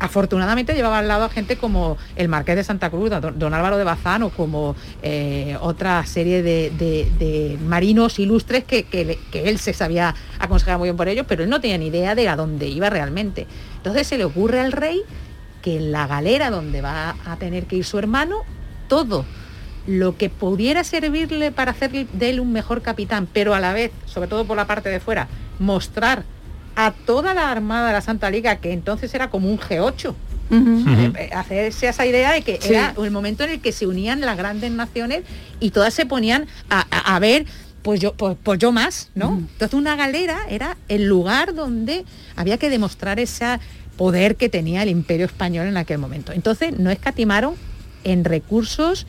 [0.00, 3.84] Afortunadamente llevaba al lado a gente como el Marqués de Santa Cruz, don, Álvaro de
[3.84, 10.78] Bazán o como eh, otra serie de, marinos ilustres que, que él se sabía aconsejar
[10.78, 13.46] muy bien por ellos, pero él no tenía ni idea de a dónde iba realmente.
[13.76, 15.02] Entonces se le ocurre al rey
[15.64, 18.36] que en la galera donde va a tener que ir su hermano,
[18.86, 19.24] todo
[19.86, 23.90] lo que pudiera servirle para hacer de él un mejor capitán, pero a la vez,
[24.04, 25.26] sobre todo por la parte de fuera,
[25.58, 26.24] mostrar
[26.76, 30.14] a toda la armada de la Santa Liga, que entonces era como un G8,
[30.50, 32.74] eh, eh, hacerse esa idea de que Sí.
[32.74, 35.22] era el momento en el que se unían las grandes naciones
[35.60, 37.46] y todas se ponían a, a- a ver
[37.82, 42.56] pues yo pues, pues yo más no entonces una galera era el lugar donde había
[42.58, 43.58] que demostrar ese
[43.96, 47.54] poder que tenía el imperio español en aquel momento entonces no escatimaron
[48.04, 49.06] en recursos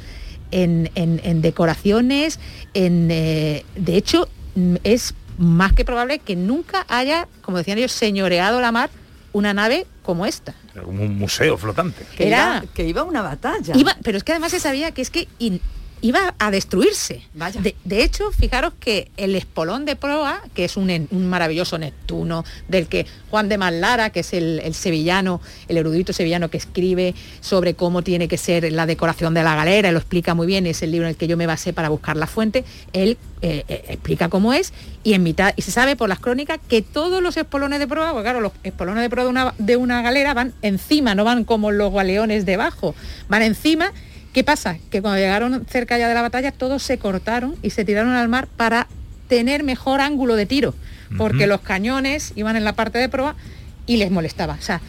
[0.51, 2.39] en, en- en decoraciones
[2.73, 7.91] en eh, de hecho mm, es más que probable que nunca haya como decían ellos
[7.91, 8.89] señoreado la mar
[9.33, 12.05] una nave como esta Era como un museo flotante.
[12.15, 13.75] Que, Era- iba, que iba a una batalla.
[13.75, 15.59] Iba, pero es que además se sabía que es que in-
[16.01, 17.21] iba a destruirse.
[17.61, 22.87] De, de hecho, fijaros que el espolón de proa, que es un, maravilloso Neptuno, del
[22.87, 27.73] que Juan de Mallara, que es el, el sevillano, el erudito sevillano que escribe sobre
[27.73, 30.91] cómo tiene que ser la decoración de la galera, lo explica muy bien, es el
[30.91, 34.29] libro en el que yo me basé para buscar la fuente, él eh, eh, explica
[34.29, 37.79] cómo es y en mitad, y se sabe por las crónicas que todos los espolones
[37.79, 41.15] de proa, porque claro, los espolones de proa de una, de una galera van encima,
[41.15, 42.95] no van como los galeones debajo,
[43.27, 43.91] van encima
[44.35, 44.79] ¿Qué pasa?
[44.91, 48.27] Que cuando llegaron cerca ya de la batalla, todos se cortaron y se tiraron al
[48.27, 48.89] mar para
[49.29, 50.75] tener mejor ángulo de tiro,
[51.17, 53.37] porque los cañones iban en la parte de proa
[53.85, 54.57] y les molestaba.
[54.59, 54.81] O sea,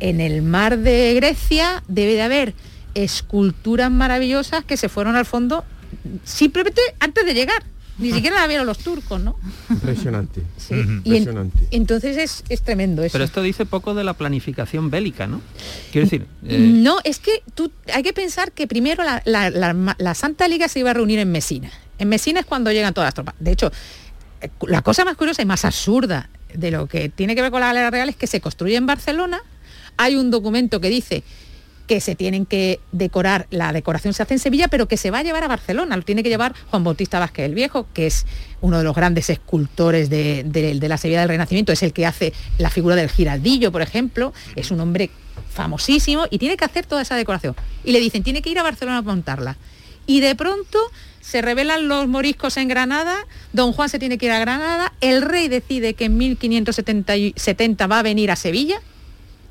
[0.00, 2.54] en el mar de Grecia debe de haber
[2.92, 5.64] esculturas maravillosas que se fueron al fondo
[6.24, 7.62] simplemente antes de llegar.
[8.00, 9.36] Ni siquiera la vieron los turcos, ¿no?
[9.68, 10.42] Impresionante.
[10.70, 11.58] Y en- Impresionante.
[11.70, 13.12] entonces es, es tremendo eso.
[13.12, 15.40] Pero esto dice poco de la planificación bélica, ¿no?
[15.92, 19.96] Quiero decir, eh, No, es que tú hay que pensar que primero la, la- la-
[19.98, 21.70] la Santa Liga se iba a reunir en Mesina.
[21.98, 23.34] En Mesina es cuando llegan todas las tropas.
[23.38, 23.70] De hecho,
[24.40, 27.60] eh, la cosa más curiosa y más absurda de lo que tiene que ver con
[27.60, 29.40] la galera real es que se construye en Barcelona.
[29.96, 31.22] Hay un documento que dice
[31.90, 35.18] que se tienen que decorar, la decoración se hace en Sevilla, pero que se va
[35.18, 38.26] a llevar a Barcelona, lo tiene que llevar Juan Bautista Vázquez el Viejo, que es
[38.60, 42.32] uno de los grandes escultores de, de- la Sevilla del Renacimiento, es el que hace
[42.58, 45.10] la figura del giraldillo, por ejemplo, es un hombre
[45.52, 47.56] famosísimo y tiene que hacer toda esa decoración.
[47.82, 49.56] Y le dicen, tiene que ir a Barcelona a montarla.
[50.06, 50.78] Y de pronto
[51.20, 53.16] se revelan los moriscos en Granada,
[53.52, 57.98] don Juan se tiene que ir a Granada, el rey decide que en 1570 va
[57.98, 58.80] a venir a Sevilla,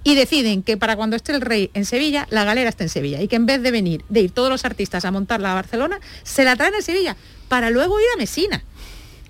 [0.09, 3.21] y deciden que para cuando esté el rey en Sevilla, la galera está en Sevilla
[3.21, 5.99] y que en vez de venir, de ir todos los artistas a montarla a Barcelona,
[6.23, 7.15] se la traen en Sevilla
[7.47, 8.63] para luego ir a Mesina.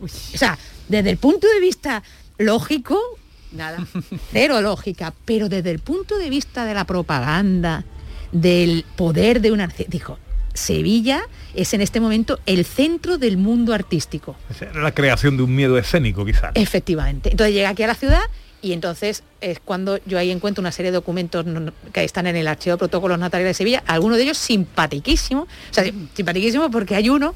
[0.02, 2.02] O sea, desde el punto de vista
[2.38, 2.98] lógico,
[3.52, 3.86] Nada.
[4.32, 7.84] cero lógica, pero desde el punto de vista de la propaganda,
[8.32, 9.68] del poder de una...
[9.88, 10.18] Dijo,
[10.54, 11.24] Sevilla
[11.56, 14.38] es en este momento el centro del mundo artístico.
[14.76, 16.52] La creación de un miedo escénico, quizás.
[16.56, 17.32] Efectivamente.
[17.32, 18.22] Entonces llega aquí a la ciudad
[18.62, 21.46] y entonces es cuando yo ahí encuentro una serie de documentos
[21.94, 25.74] que están en el archivo de protocolos notariales de Sevilla, algunos de ellos simpatiquísimos, o
[25.74, 27.34] sea, simpatiquísimos porque hay uno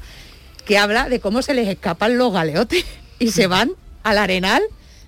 [0.66, 2.84] que habla de cómo se les escapan los galeotes
[3.18, 4.62] y se van al arenal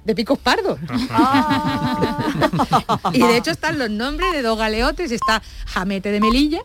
[0.04, 0.78] de picos pardos.
[3.12, 6.60] y de hecho están los nombres de dos galeotes, está Jamete de Melilla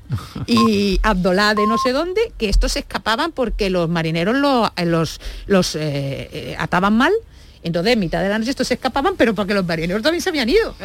[0.47, 4.85] y Abdolá de no sé dónde, que estos se escapaban porque los marineros lo- eh,
[4.85, 7.11] los, los eh, eh, ataban mal.
[7.63, 10.29] Entonces, en mitad de la noche estos se escapaban, pero porque los marineros también se
[10.29, 10.75] habían ido.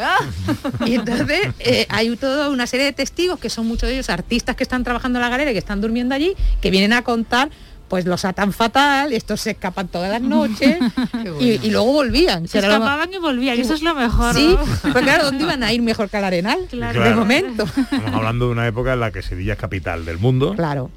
[0.85, 4.55] Y entonces eh, hay toda una serie de testigos, que son muchos de ellos artistas
[4.55, 7.49] que están trabajando en la galera y que están durmiendo allí, que vienen a contar
[7.87, 10.77] pues los atan fatal, estos se escapan todas las noches
[11.39, 12.47] y, y luego volvían.
[12.47, 14.35] Se era lo escapaban y volvían, eso es lo mejor.
[14.35, 14.91] Sí, ¿no?
[14.91, 16.67] pues claro, ¿dónde iban a ir mejor que al Arenal?
[16.69, 17.01] Claro.
[17.01, 17.63] De momento.
[17.63, 20.53] Estamos hablando de una época en la que Sevilla es capital del mundo.
[20.55, 20.91] Claro.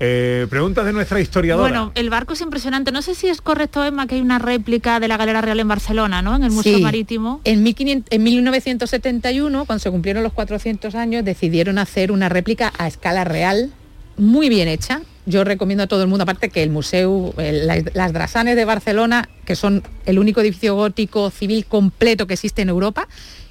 [0.00, 1.68] Eh, preguntas de nuestra historiadora.
[1.68, 2.92] Bueno, el barco es impresionante.
[2.92, 5.66] No sé si es correcto, Emma, que hay una réplica de la Galera Real en
[5.66, 6.36] Barcelona, ¿no?
[6.36, 6.82] En el Museo Sí.
[6.82, 7.40] Marítimo.
[7.42, 12.86] En, 1500 en 1971, cuando se cumplieron los 400 años, decidieron hacer una réplica a
[12.86, 13.72] escala real,
[14.16, 15.00] muy bien hecha.
[15.26, 18.64] Yo recomiendo a todo el mundo, aparte que el museo, el- las, las Drasanes de
[18.64, 23.08] Barcelona, que son el único edificio gótico civil completo que existe en Europa,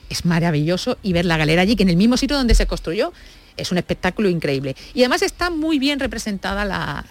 [0.09, 3.11] es maravilloso y ver la galera allí, que en el mismo sitio donde se construyó,
[3.57, 4.75] es un espectáculo increíble.
[4.93, 7.05] Y además está muy bien representada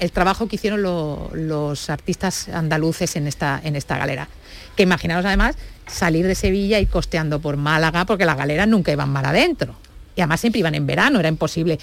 [0.00, 4.28] el trabajo que hicieron lo- los artistas andaluces en esta, en esta galera.
[4.76, 5.56] Que imaginaos además
[5.86, 9.74] salir de Sevilla y costeando por Málaga, porque las galeras nunca iban mar adentro.
[10.14, 11.78] Y además siempre iban en verano, era imposible.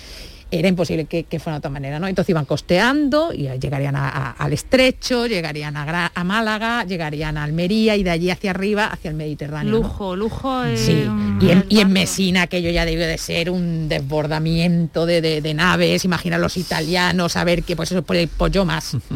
[0.52, 2.08] Era imposible que, que fuera de otra manera, ¿no?
[2.08, 7.96] Entonces iban costeando y llegarían a- a- al estrecho, llegarían a, Málaga, llegarían a Almería
[7.96, 9.72] y de allí hacia arriba, hacia el Mediterráneo.
[9.72, 9.78] ¿no?
[9.80, 10.64] Lujo, lujo.
[10.64, 11.06] eh, Sí,
[11.42, 11.92] y en, y en.
[11.96, 17.36] Mesina aquello ya debió de ser un desbordamiento de, de- de naves, imagina los italianos,
[17.38, 18.96] a ver que pues eso por el pollo más.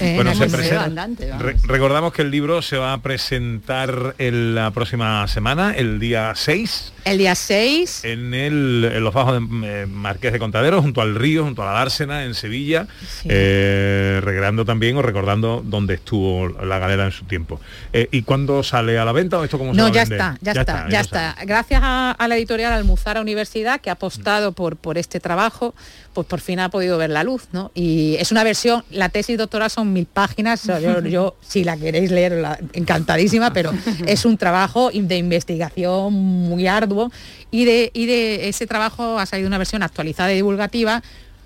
[0.00, 1.30] Eh, Bueno, en se presenta- andante.
[1.38, 6.32] Re- recordamos que el libro se va a presentar en la próxima semana, el día
[6.34, 11.14] 6, El día 6, en, el, en los bajos de eh, Marqués de Junto al
[11.14, 12.86] río, junto a la Dársena, en Sevilla,
[13.24, 17.60] eh, recreando también o recordando dónde estuvo la galera en su tiempo.
[17.92, 20.38] Eh, ¿Y cuándo sale a la venta o esto cómo se No, a ya está,
[20.40, 21.36] ya, está, ya está.
[21.44, 25.74] Gracias a, a la editorial Almuzara Universidad que ha apostado por, por este trabajo,
[26.12, 27.70] pues por fin ha podido ver la luz, ¿no?
[27.74, 32.10] Y es una versión, la tesis doctoral son mil páginas, yo, yo, si la queréis
[32.10, 33.72] leer, la- encantadísima, pero
[34.06, 37.10] es un trabajo de investigación muy arduo
[37.50, 41.02] y de, y de ese trabajo ha salido una versión actualizada y divulgativa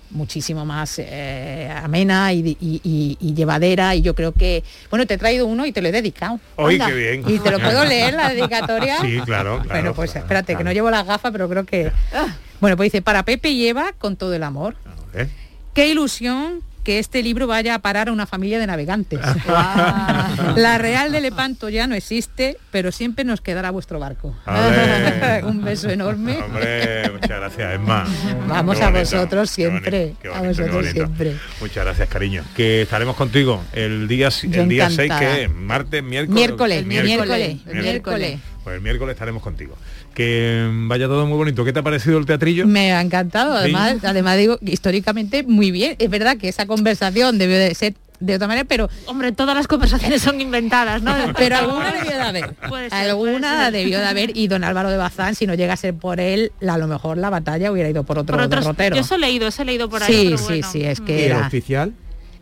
[0.09, 5.15] muchísimo más eh, amena y, y- y- y llevadera y yo creo que bueno te
[5.15, 6.87] he traído uno y te lo he dedicado Oy, Anda.
[6.87, 7.23] qué bien.
[7.27, 9.69] y te lo puedo leer la dedicatoria Sí, claro, claro.
[9.69, 11.91] bueno pues claro, espérate que no llevo las gafas pero creo que
[12.61, 14.75] bueno pues dice para Pepe y Eva con todo el amor
[15.13, 15.27] ¿Eh?
[15.73, 19.19] qué ilusión que este libro vaya a parar a una familia de navegantes
[20.55, 24.33] la Real de Lepanto ya no existe pero siempre nos quedará vuestro barco
[25.43, 28.05] un beso enorme Hombre, muchas gracias, Emma.
[28.47, 30.93] Vamos Qué a bonito, vosotros qué bonito, siempre, qué a bonito, qué vosotros bonito.
[30.93, 31.35] siempre.
[31.59, 32.43] Muchas gracias, cariño.
[32.55, 35.35] Que estaremos contigo el día Yo el día 6 encantada.
[35.35, 35.49] que es?
[35.51, 36.35] martes, miércoles.
[36.35, 37.83] Miércoles, miércoles, Miércoles.
[37.83, 38.39] miércoles.
[38.63, 39.75] Pues el miércoles estaremos contigo.
[40.17, 41.63] Que mm, vaya todo muy bonito.
[41.63, 42.65] ¿Qué te ha parecido el teatrillo?
[42.65, 45.95] Me ha encantado, además, además digo, históricamente muy bien.
[45.99, 49.67] Es verdad que esa conversación debe de ser de otra manera, pero Hombre, todas las
[49.67, 51.13] conversaciones son inventadas, ¿no?
[51.37, 52.53] pero alguna debió de haber.
[52.67, 53.71] Puede ser, alguna puede ser.
[53.73, 56.51] debió de haber y don Álvaro de Bazán, si no llega a ser por él,
[56.61, 58.95] la- a lo mejor la batalla hubiera ido por otro Por otros, derrotero.
[58.95, 60.11] yo eso he leído, eso he leído por ahí.
[60.11, 60.67] Sí, pero sí, bueno.
[60.71, 61.45] sí, es ¿Y que el era.
[61.45, 61.93] oficial?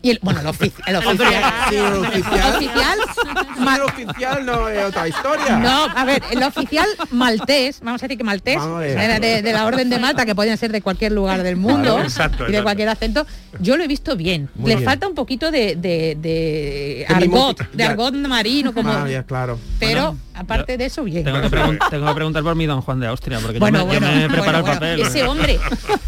[0.06, 1.44] Y el, bueno, el, ofici- el oficial.
[1.68, 2.54] Sí, el oficial.
[2.54, 5.56] oficial Sí, el oficial no es otra historia.
[5.58, 9.64] No, a ver, el oficial maltés, vamos a decir que maltés, era de, de la
[9.66, 12.58] orden de Malta, que podían ser de cualquier lugar del mundo Claro, exacto, y de
[12.58, 12.62] exacto.
[12.62, 13.26] cualquier acento,
[13.58, 14.48] yo lo he visto bien.
[14.54, 14.88] Muy Le bien.
[14.88, 19.58] falta un poquito de, de, de Que argot, de argot marino, como, Ah, ya, claro.
[19.80, 21.24] pero aparte de eso, bien.
[21.24, 23.86] Tengo que, pregun- tengo que preguntar por mi don Juan de Austria, porque Bueno, yo
[23.86, 24.96] me, yo bueno, me he preparado bueno, el papel.
[25.00, 25.10] bueno.
[25.10, 25.58] Ese hombre,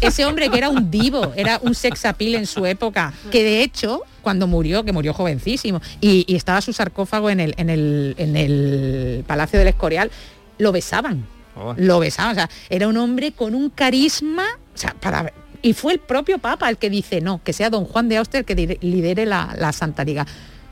[0.01, 3.61] ese hombre que era un divo, era un sex appeal en su época, que de
[3.63, 3.88] hecho,
[4.21, 8.35] cuando murió, que murió jovencísimo, y, y estaba su sarcófago en el, en el, en
[8.37, 10.11] el Palacio del Escorial,
[10.57, 11.25] lo besaban.
[11.55, 11.73] Oh.
[11.77, 12.31] Lo besaban.
[12.31, 14.45] O sea, era un hombre con un carisma.
[14.73, 15.31] O sea, para.
[15.61, 18.39] Y fue el propio Papa el que dice, no, que sea don Juan de Austria
[18.39, 20.25] el que lidere la, la Santa Liga.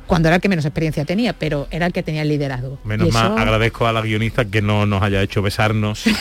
[0.05, 2.79] Cuando era el que menos experiencia tenía, pero era el que tenía el liderazgo.
[2.85, 6.07] Menos Y mal, eso- agradezco a la guionista que no nos haya hecho besarnos.
[6.07, 6.13] eh,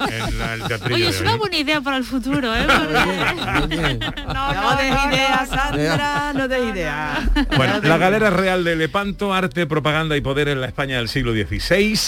[0.00, 0.56] en la-
[0.92, 2.66] Oye, es una buena idea para el futuro, ¿eh?
[4.26, 7.18] no, No des ideas, Sandra, no des ideas.
[7.56, 11.32] Bueno, la Galera Real de Lepanto, Arte, Propaganda y Poder en la España del siglo
[11.32, 11.98] XVI.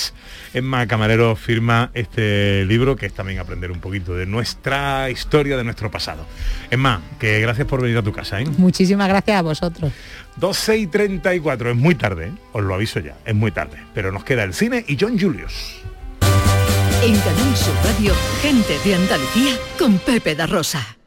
[0.55, 5.65] Emma Camarero firma este libro que es también aprender un poquito de nuestra historia, de
[5.65, 6.27] nuestro pasado.
[6.71, 8.41] Emma, que gracias por venir a tu casa.
[8.41, 8.47] ¿eh?
[8.57, 9.93] Muchísimas gracias a vosotros.
[10.37, 12.33] 12 y 34, es muy tarde, ¿eh?
[12.53, 13.79] os lo aviso ya, es muy tarde.
[13.95, 15.81] Pero nos queda el cine y John Julius.
[17.01, 20.99] En Canal Sur Radio, gente de Andalucía con Pepe da Rosa.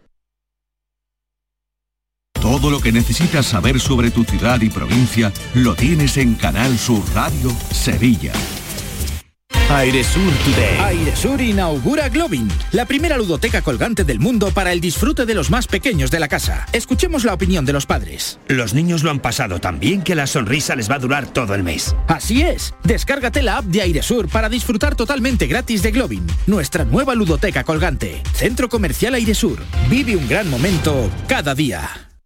[2.39, 7.04] Todo lo que necesitas saber sobre tu ciudad y provincia lo tienes en Canal Sur
[7.13, 8.32] Radio Sevilla.
[9.73, 10.77] Airesur Today.
[10.79, 15.65] Airesur inaugura Globin, la primera ludoteca colgante del mundo para el disfrute de los más
[15.65, 16.67] pequeños de la casa.
[16.73, 18.38] Escuchemos la opinión de los padres.
[18.49, 21.55] Los niños lo han pasado tan bien que la sonrisa les va a durar todo
[21.55, 21.95] el mes.
[22.07, 27.15] Así es, descárgate la app de Airesur para disfrutar totalmente gratis de Globin, nuestra nueva
[27.15, 28.21] ludoteca colgante.
[28.34, 29.60] Centro Comercial Airesur.
[29.89, 32.11] Vive un gran momento cada día.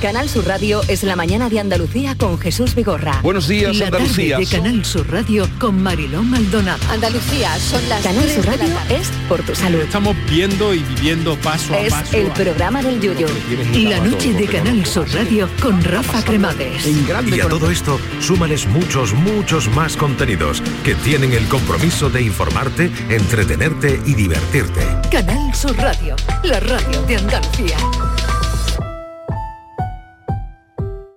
[0.00, 3.20] Canal Sur Radio es la mañana de Andalucía con Jesús Vigorra.
[3.22, 4.36] Buenos días, la Andalucía.
[4.36, 6.78] tarde de Canal Sur Radio con Mariló Maldonado.
[6.90, 9.80] Andalucía, son las Canal Sur Radio es por tu salud.
[9.80, 12.16] Estamos viendo y viviendo paso a Es paso.
[12.16, 13.26] el programa del Yuyo.
[13.72, 16.86] La noche de Canal Sur Radio con Rafa Cremades.
[16.86, 22.90] Y a todo esto, súmales muchos, muchos más contenidos que tienen el compromiso de informarte,
[23.08, 24.86] entretenerte y divertirte.
[25.10, 27.76] Canal Sur Radio, la radio de Andalucía.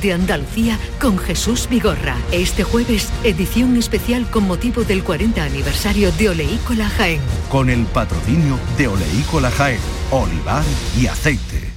[0.00, 2.16] de Andalucía con Jesús Vigorra.
[2.32, 7.20] Este jueves, edición especial con motivo del 40 aniversario de Oleícola Jaén.
[7.48, 10.64] Con el patrocinio de Oleícola Jaén, olivar
[10.98, 11.70] y aceite.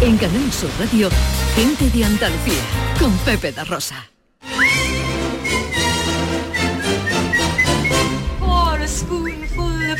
[0.00, 1.08] En Canal Sur Radio,
[1.54, 2.62] gente de Andalucía
[2.98, 4.08] con Pepe da Rosa.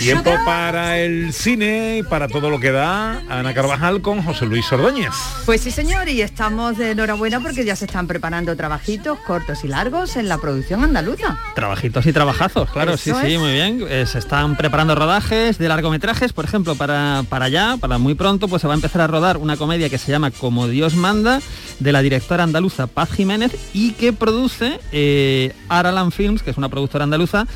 [0.02, 4.70] Tiempo para el cine y para todo lo que da Ana Carvajal con José Luis
[4.72, 5.12] Ordóñez.
[5.46, 9.68] Pues sí, señor, y estamos de enhorabuena porque ya se están preparando trabajitos cortos y
[9.68, 11.38] largos en la producción andaluza.
[11.54, 13.86] Trabajitos y trabajazos, claro, Eso sí, sí, muy bien.
[13.88, 18.48] Eh, se están preparando rodajes de largometrajes, por ejemplo, para, para allá, para muy pronto,
[18.48, 21.40] pues se va a empezar a rodar una comedia que se llama Como Dios manda,
[21.78, 26.68] de la directora andaluza Paz Jiménez y que produce eh, Aralan Films, que es una
[26.68, 27.46] productora andaluza,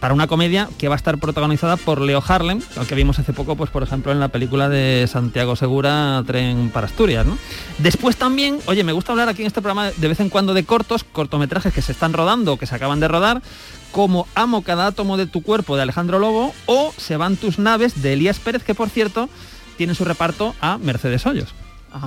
[0.00, 3.32] para una comedia que va a estar protagonizada por Leo Harlem, al que vimos hace
[3.32, 7.38] poco, pues por ejemplo, en la película de Santiago Segura, Tren para Asturias, ¿no?
[7.78, 10.64] Después también, oye, me gusta hablar aquí en este programa de vez en cuando de
[10.64, 13.42] cortos, cortometrajes que se están rodando o que se acaban de rodar,
[13.92, 18.02] como Amo cada átomo de tu cuerpo de Alejandro Lobo o Se van tus naves
[18.02, 19.28] de Elías Pérez, que por cierto
[19.76, 21.54] tiene su reparto a Mercedes Hoyos.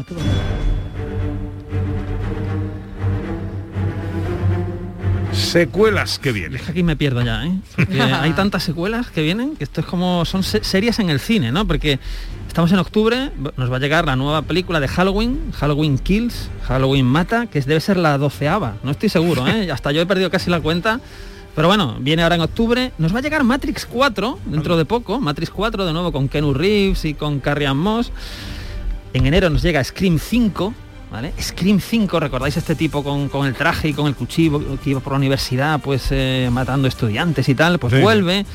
[0.07, 1.22] Qué.
[5.53, 6.55] Secuelas que vienen.
[6.55, 7.51] Es que aquí me pierdo ya, ¿eh?
[7.75, 11.19] Porque hay tantas secuelas que vienen que esto es como son se- series en el
[11.19, 11.67] cine, ¿no?
[11.67, 11.99] Porque
[12.47, 17.05] estamos en octubre, nos va a llegar la nueva película de Halloween, Halloween Kills, Halloween
[17.05, 19.71] Mata, que debe ser la doceava, no estoy seguro, ¿eh?
[19.71, 20.99] Hasta yo he perdido casi la cuenta.
[21.55, 22.91] Pero bueno, viene ahora en octubre.
[22.97, 25.19] Nos va a llegar Matrix 4 dentro de poco.
[25.19, 28.11] Matrix 4 de nuevo con Kenu Reeves y con Carrie Ann Moss.
[29.13, 30.73] En enero nos llega Scream 5,
[31.13, 31.31] ¿vale?
[31.39, 34.99] Scream 5, ¿recordáis este tipo con, con el traje y con el cuchillo que iba
[34.99, 37.77] por la universidad pues eh, matando estudiantes y tal?
[37.79, 38.01] Pues Sí.
[38.01, 38.45] vuelve.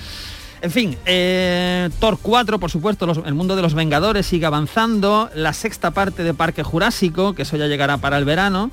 [0.60, 5.30] En fin, eh, Thor 4, por supuesto, los- el mundo de los Vengadores sigue avanzando.
[5.36, 8.72] La sexta parte de Parque Jurásico, que eso ya llegará para el verano.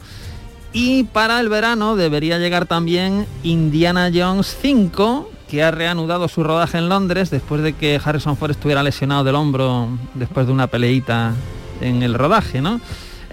[0.74, 6.80] Y para el verano debería llegar también Indiana Jones 5, que ha reanudado su rodaje
[6.80, 11.34] en Londres después de que Harrison Ford estuviera lesionado del hombro después de una peleita
[11.82, 12.82] en el rodaje, ¿no?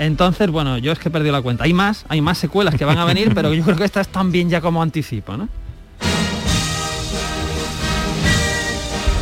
[0.06, 1.62] Entonces, bueno, yo es que he perdido la cuenta.
[1.64, 4.08] Hay más, hay más secuelas que van a venir, pero yo creo que esta es
[4.08, 5.48] tan bien ya como anticipo, ¿no?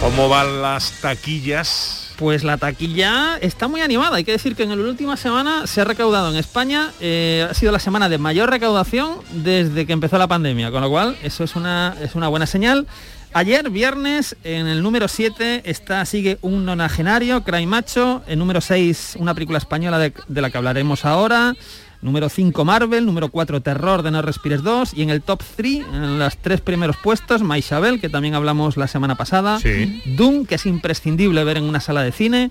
[0.01, 4.17] ¿Cómo van las taquillas Pues la taquilla está muy animada.
[4.17, 7.53] Hay que decir que en la última semana se ha recaudado en España, eh, ha
[7.53, 11.45] sido la semana de mayor recaudación desde que empezó la pandemia, con lo cual eso
[11.45, 12.87] es una, es una buena señal.
[13.33, 19.17] Ayer, viernes, en el número 7 está, sigue un nonagenario, Cry Macho, el número 6,
[19.21, 21.55] una película española de, de la que hablaremos ahora,
[22.03, 25.87] número 5 Marvel, número 4 Terror de No Respires 2 y en el top 3,
[25.93, 30.03] en los tres primeros puestos, Maishabel, que también hablamos la semana pasada, Sí.
[30.17, 32.51] Doom, que es imprescindible ver en una sala de cine.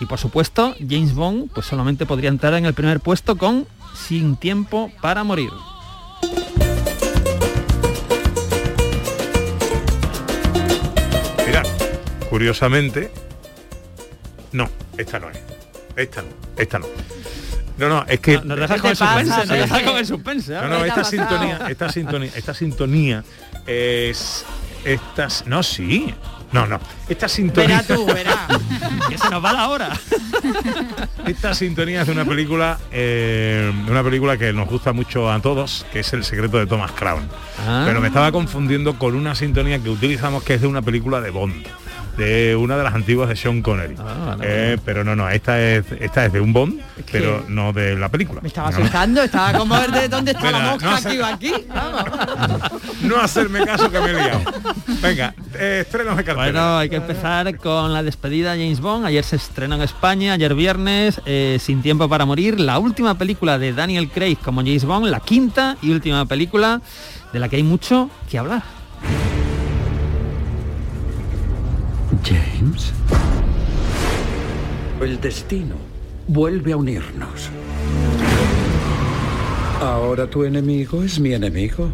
[0.00, 4.36] Y por supuesto James Bond, pues solamente podría entrar en el primer puesto con Sin
[4.36, 5.50] tiempo para morir.
[12.32, 13.10] Curiosamente,
[14.52, 14.66] no,
[14.96, 15.38] esta no es.
[15.94, 16.86] Esta no, esta no.
[17.76, 18.40] No, no, es que...
[18.40, 20.54] Nos deja con el suspense, nos deja con el suspense.
[20.54, 23.24] No, no, esta sintonía, esta sintonía, esta sintonía
[23.66, 24.46] es...
[24.82, 25.46] Estas...
[25.46, 26.14] No, sí.
[26.52, 26.80] No, no.
[27.06, 27.82] Esta sintonía...
[27.82, 28.48] Verá tú, verá.
[29.10, 29.90] que se nos va la hora.
[31.26, 35.38] Esta sintonía es de una película, eh, de una película que nos gusta mucho a
[35.40, 37.28] todos, que es El secreto de Thomas Crown.
[37.68, 37.84] Ah.
[37.86, 41.28] Pero me estaba confundiendo con una sintonía que utilizamos que es de una película de
[41.28, 41.66] Bond,
[42.16, 43.94] de una de las antiguas de Sean Connery.
[43.98, 47.96] Ah, Eh, pero no, no, esta es esta es de un Bond, pero no de
[47.96, 48.40] la película.
[48.42, 48.76] Me estaba No.
[48.78, 51.52] asustando, estaba como el de dónde está la Venga, mosca no aquí.
[51.68, 52.02] Vamos.
[53.02, 54.40] No hacerme caso que me he liado.
[55.00, 56.52] Venga, eh, estrenos de cartelera.
[56.52, 59.04] Bueno, hay que empezar con la despedida de James Bond.
[59.06, 63.58] Ayer se estrenó en España, ayer viernes, eh, Sin tiempo para morir, la última película
[63.58, 66.80] de Daniel Craig como James Bond, la quinta y última película
[67.32, 68.62] de la que hay mucho que hablar.
[72.24, 72.92] James.
[75.00, 75.74] El destino
[76.28, 77.50] vuelve a unirnos.
[79.80, 81.90] Ahora tu enemigo es mi enemigo.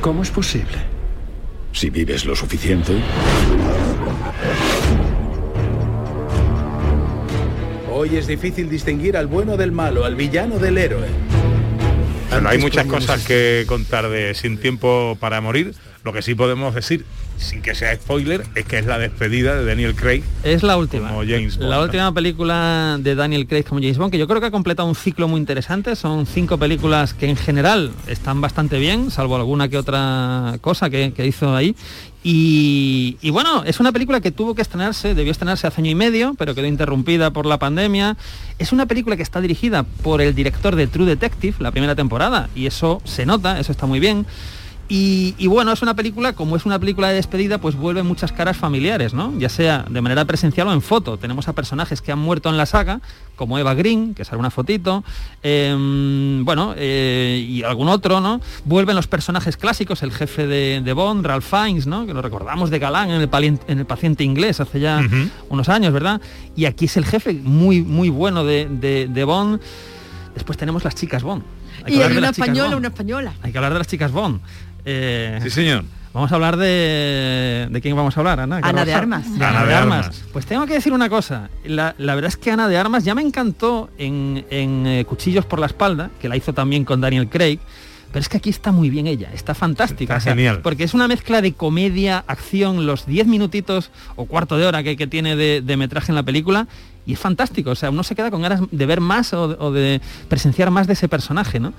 [0.00, 0.78] ¿Cómo es posible?
[1.72, 3.00] Si vives lo suficiente.
[7.92, 11.08] Hoy es difícil distinguir al bueno del malo, al villano del héroe.
[12.30, 15.74] Bueno, hay muchas cosas que contar de Sin tiempo para morir.
[16.04, 17.04] Lo que sí podemos decir,
[17.38, 21.08] sin que sea spoiler, es que es la despedida de Daniel Craig Es la última.
[21.08, 21.70] como James Bond.
[21.70, 24.88] La última película de Daniel Craig como James Bond, que yo creo que ha completado
[24.88, 25.96] un ciclo muy interesante.
[25.96, 31.12] Son cinco películas que en general están bastante bien, salvo alguna que otra cosa que,
[31.12, 31.74] que hizo ahí.
[32.24, 35.94] Y, y bueno, es una película que tuvo que estrenarse, debió estrenarse hace año y
[35.94, 38.16] medio, pero quedó interrumpida por la pandemia.
[38.58, 42.48] Es una película que está dirigida por el director de True Detective, la primera temporada,
[42.56, 44.26] y eso se nota, eso está muy bien.
[44.90, 48.32] Y, y bueno, es una película, como es una película de despedida, pues vuelve muchas
[48.32, 49.38] caras familiares, ¿no?
[49.38, 51.18] Ya sea de manera presencial o en foto.
[51.18, 53.02] Tenemos a personajes que han muerto en la saga,
[53.36, 55.04] como Eva Green, que sale una fotito,
[55.42, 58.40] em, bueno, eh, y algún otro, ¿no?
[58.64, 62.06] Vuelven los personajes clásicos, el jefe de, de Bond, Ralph Fiennes, ¿no?
[62.06, 65.02] Que lo recordamos de Galán en el, palien- en el paciente inglés hace ya
[65.50, 66.20] unos años, ¿verdad?
[66.56, 69.60] Y aquí es el jefe muy, muy bueno de, de- de Bond.
[70.34, 71.42] Después tenemos las chicas Bond.
[71.84, 72.78] Hay que Y hablar hay de una española, Bond.
[72.78, 73.32] una española.
[73.42, 74.40] Hay que hablar de las chicas Bond.
[74.90, 75.84] Eh, Sí, señor.
[76.14, 77.68] Vamos a hablar de...
[77.70, 78.60] ¿De quién vamos a hablar, Ana?
[78.62, 78.94] Ana de?
[78.94, 79.38] Armas.
[79.38, 80.06] De Ana Ana de Armas.
[80.06, 80.24] Armas.
[80.32, 81.50] Pues tengo que decir una cosa.
[81.64, 85.44] La, la verdad es que Ana de Armas ya me encantó en, en, eh, Cuchillos
[85.44, 87.60] por la espalda, que la hizo también con Daniel Craig.
[88.10, 90.16] Pero es que aquí está muy bien ella, está fantástica.
[90.16, 90.60] Está genial.
[90.62, 94.96] Porque es una mezcla de comedia, acción, los 10 minutitos o cuarto de hora que,
[94.96, 96.66] que tiene de, de metraje en la película.
[97.04, 99.72] Y es fantástico, o sea, uno se queda con ganas de ver más o, o
[99.72, 101.72] de presenciar más de ese personaje, ¿no?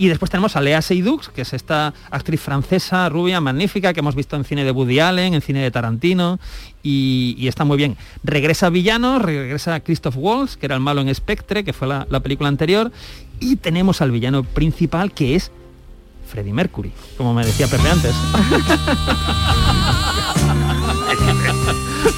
[0.00, 4.14] Y después tenemos a Lea Seydoux, que es esta actriz francesa, rubia, magnífica, que hemos
[4.14, 6.40] visto en cine de Woody Allen, en cine de Tarantino,
[6.82, 7.98] y, está muy bien.
[8.24, 12.20] Regresa Villano, regresa Christoph Waltz, que era el malo en Spectre, que fue la, la
[12.20, 12.90] película anterior,
[13.40, 15.52] y tenemos al villano principal, que es
[16.26, 18.14] Freddie Mercury, como me decía Pepe antes.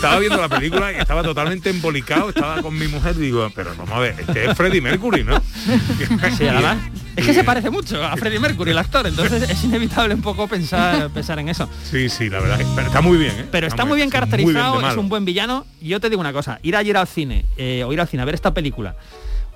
[0.03, 3.71] Estaba viendo la película y estaba totalmente embolicado, estaba con mi mujer y digo, pero
[3.79, 5.41] vamos a ver, este es Freddie Mercury, ¿no?
[6.37, 6.79] Sí, además,
[7.15, 10.49] es que se parece mucho a Freddie Mercury, el actor, entonces es inevitable un poco
[10.49, 11.71] pensar, pensar en eso.
[11.89, 13.47] Sí, sí, la verdad, pero está muy bien, ¿eh?
[13.53, 15.67] Pero está muy bien caracterizado, es un buen villano.
[15.81, 18.23] Y yo te digo una cosa, ir ayer al cine, eh, o ir al cine
[18.23, 18.97] a ver esta película,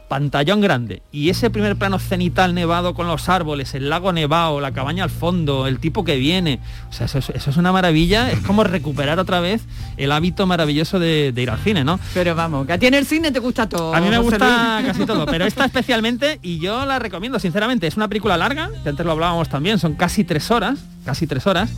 [0.08, 4.72] pantallón grande, y ese primer plano cenital nevado con los árboles, el lago nevado, la
[4.72, 8.30] cabaña al fondo, el tipo que viene, o sea, eso, es- eso es una maravilla,
[8.30, 9.62] es como recuperar otra vez
[9.96, 11.98] el hábito maravilloso de, de ir al cine, ¿no?
[12.14, 13.94] Pero vamos, que a ti en el cine te gusta todo.
[13.94, 17.86] A mí me gusta casi todo, pero esta especialmente y yo la recomiendo sinceramente.
[17.86, 21.46] Es una película larga, que antes lo hablábamos también, son casi tres horas, casi tres
[21.46, 21.70] horas,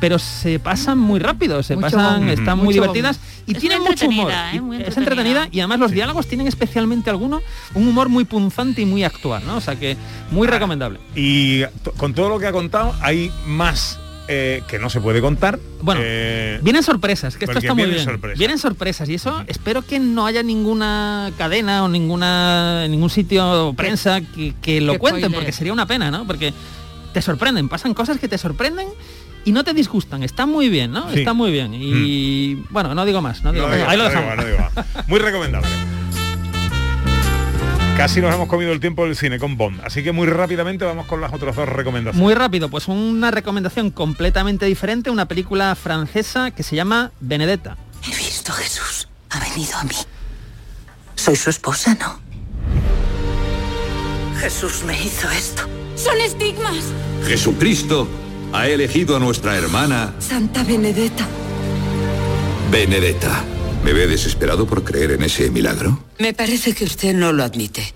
[0.00, 3.80] pero se pasan muy rápido, se Mucho pasan, están muy Mucho divertidas y Es tienen
[3.82, 4.30] mucho humor.
[4.30, 4.60] ¿eh?
[4.78, 7.40] Y es entretenida y además los diálogos tienen especialmente alguno
[7.74, 9.56] un humor muy punzante y muy actual, ¿no?
[9.56, 9.96] O sea que
[10.30, 10.98] muy recomendable.
[11.14, 11.62] Y
[11.96, 13.98] con todo lo que ha contado, hay más
[14.28, 15.58] eh, que no se puede contar.
[15.82, 18.04] Bueno, Eh, Vienen sorpresas, que esto está muy vienen bien.
[18.04, 18.38] sorpresas.
[18.38, 23.74] Vienen sorpresas y eso espero que no haya ninguna cadena o ninguna ningún sitio o
[23.74, 26.26] prensa que, que lo cuenten, porque sería una pena, ¿no?
[26.26, 26.52] Porque
[27.12, 28.88] te sorprenden, pasan cosas que te sorprenden
[29.44, 30.24] y no te disgustan.
[30.24, 31.08] Está muy bien, ¿no?
[31.12, 31.20] Sí.
[31.20, 31.72] Está muy bien.
[31.72, 33.78] Y bueno, no digo más, no digo No más.
[33.78, 34.30] digo Ahí lo no dejamos.
[34.32, 35.08] digo no digo más.
[35.08, 35.68] Muy recomendable.
[37.96, 41.06] Casi nos hemos comido el tiempo del cine con Bond, así que muy rápidamente vamos
[41.06, 42.22] con las otras dos recomendaciones.
[42.22, 47.78] Muy rápido, pues una recomendación completamente diferente, una película francesa que se llama Benedetta.
[48.04, 49.08] He visto a Jesús.
[49.30, 49.94] Ha venido a mí.
[51.14, 52.20] Soy su esposa, ¿no?
[54.40, 55.62] Jesús me hizo esto.
[55.94, 56.92] Son estigmas.
[57.26, 58.06] Jesucristo
[58.52, 61.26] ha elegido a nuestra hermana Santa Benedetta.
[62.70, 63.42] Benedetta.
[63.86, 66.02] ¿Me ve desesperado por creer en ese milagro?
[66.18, 67.94] Me parece que usted no lo admite.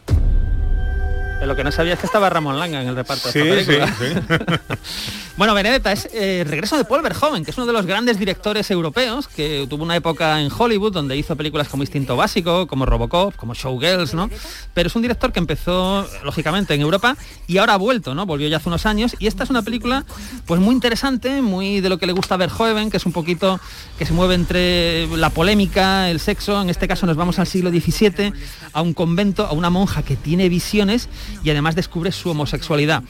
[1.46, 3.86] Lo que no sabía es que estaba Ramón Langa en el reparto de Sí, esta
[3.86, 4.60] sí, película.
[5.36, 8.18] bueno, Benedetta es eh, el regreso de Paul Verhoeven, que es uno de los grandes
[8.18, 12.84] directores europeos, que tuvo una época en Hollywood donde hizo películas como Instinto Básico, como
[12.84, 14.28] Robocop, como Showgirls, ¿no?
[14.74, 17.16] Pero es un director que empezó, lógicamente, en Europa
[17.46, 18.26] y ahora ha vuelto, ¿no?
[18.26, 20.04] Volvió ya hace unos años y esta es una película
[20.44, 23.58] pues muy interesante, muy de lo que le gusta a Verhoeven, que es un poquito
[23.98, 27.70] que se mueve entre la polémica, el sexo, en este caso nos vamos al siglo
[27.70, 28.32] XVII,
[28.72, 31.08] a un convento, a una monja que tiene visiones
[31.42, 33.02] y además descubre su homosexualidad.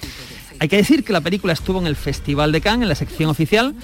[0.59, 3.31] Hay que decir que la película estuvo en el Festival de Cannes, en la sección
[3.31, 3.75] oficial,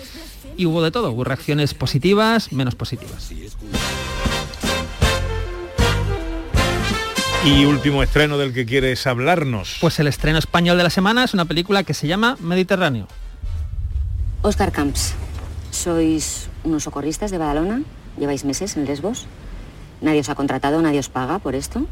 [0.56, 3.32] y hubo de todo, hubo reacciones positivas, menos positivas.
[7.44, 9.76] Y último estreno del que quieres hablarnos.
[9.80, 13.06] Pues el estreno español de la semana es una película que se llama Mediterráneo.
[14.42, 15.14] Oscar Camps,
[15.70, 17.82] sois unos socorristas de Badalona,
[18.18, 19.26] lleváis meses en Lesbos,
[20.00, 21.86] nadie os ha contratado, nadie os paga por esto.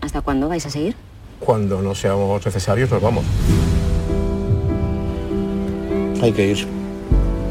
[0.00, 0.96] ¿Hasta cuándo vais a seguir?
[1.40, 3.24] Cuando no seamos necesarios nos vamos.
[6.22, 6.66] Hay que ir.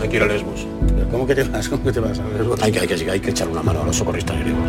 [0.01, 0.67] Hay que ir a Lesbos.
[1.11, 1.67] ¿Cómo que te vas?
[1.67, 2.61] ¿Cómo que te vas a Lesbos?
[2.61, 4.63] Hay que, hay que, hay que echar una mano a los socorristas griegos.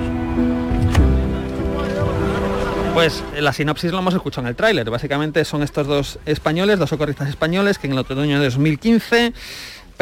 [2.94, 4.90] Pues eh, la sinopsis lo hemos escuchado en el tráiler.
[4.90, 9.32] Básicamente son estos dos españoles, dos socorristas españoles, que en el otoño de 2015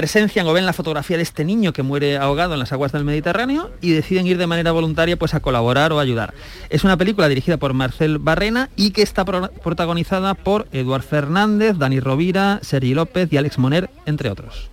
[0.02, 3.02] presencian o ven la fotografía de este niño que muere ahogado en las aguas del
[3.02, 6.34] Mediterráneo y deciden ir de manera voluntaria pues a colaborar o ayudar.
[6.70, 11.78] Es una película dirigida por Marcel Barrena y que está pro- protagonizada por Eduard Fernández,
[11.78, 14.70] Dani Rovira, Sergi López y Alex Moner, entre otros.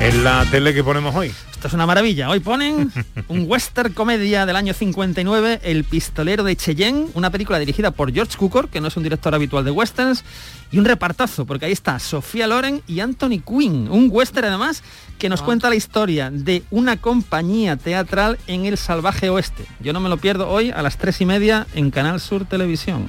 [0.00, 1.30] En la tele que ponemos hoy.
[1.52, 2.30] Esto es una maravilla.
[2.30, 2.90] Hoy ponen
[3.28, 8.38] un western comedia del año 59, El pistolero de Cheyenne, una película dirigida por George
[8.38, 10.24] Cukor, que no es un director habitual de westerns,
[10.72, 14.82] y un repartazo, porque ahí está Sofía Loren y Anthony Quinn, un western además
[15.18, 19.66] que nos cuenta la historia de una compañía teatral en el salvaje oeste.
[19.80, 23.06] Yo no me lo pierdo hoy a las tres y media en Canal Sur Televisión.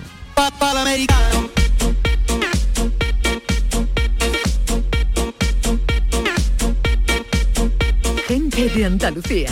[8.62, 9.49] De Andalucía.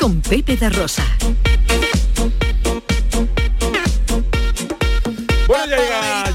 [0.00, 1.04] Con Pepe da Rosa.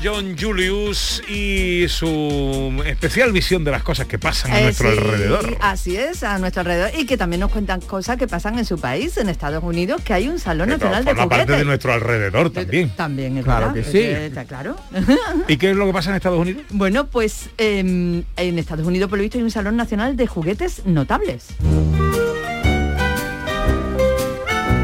[0.07, 4.97] John Julius y su especial visión de las cosas que pasan a Eh, nuestro sí,
[4.97, 5.57] alrededor.
[5.59, 6.91] Así es, a nuestro alrededor.
[6.97, 10.13] Y que también nos cuentan cosas que pasan en su país, en Estados Unidos, que
[10.13, 11.57] hay un Salón Pero Nacional de forma parte Juguetes.
[11.59, 12.89] de nuestro alrededor también.
[12.95, 13.97] También es Claro verdad, que sí.
[13.99, 14.77] eh, Está claro.
[15.49, 16.63] ¿Y qué es lo que pasa en Estados Unidos?
[16.69, 20.85] Bueno, pues em, en Estados Unidos, por lo visto, hay un Salón Nacional de Juguetes
[20.85, 21.47] Notables.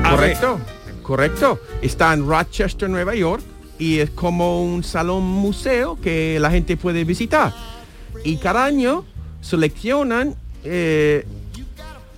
[0.09, 0.59] Correcto,
[1.01, 1.59] correcto.
[1.81, 3.41] Está en Rochester, Nueva York,
[3.79, 7.53] y es como un salón museo que la gente puede visitar.
[8.23, 9.05] Y cada año
[9.41, 11.25] seleccionan eh,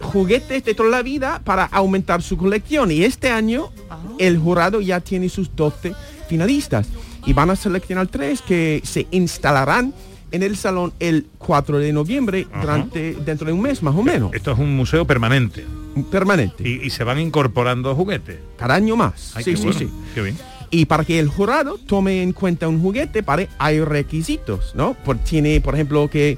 [0.02, 2.92] juguetes de toda la vida para aumentar su colección.
[2.92, 3.72] Y este año
[4.20, 5.94] el jurado ya tiene sus 12
[6.28, 6.88] finalistas.
[7.26, 9.94] Y van a seleccionar tres que se instalarán
[10.32, 12.62] en el salón el 4 de noviembre, Ajá.
[12.62, 14.34] durante, dentro de un mes más o menos.
[14.34, 15.66] Esto es un museo permanente.
[16.12, 16.68] Permanente.
[16.68, 18.38] Y, y se van incorporando juguetes.
[18.58, 19.32] Cada año más.
[19.36, 19.90] Ay, sí, qué sí, bueno, sí.
[20.14, 20.38] Qué bien.
[20.76, 24.94] Y para que el jurado tome en cuenta un juguete, para, hay requisitos, ¿no?
[24.94, 26.38] Por, tiene, por ejemplo, que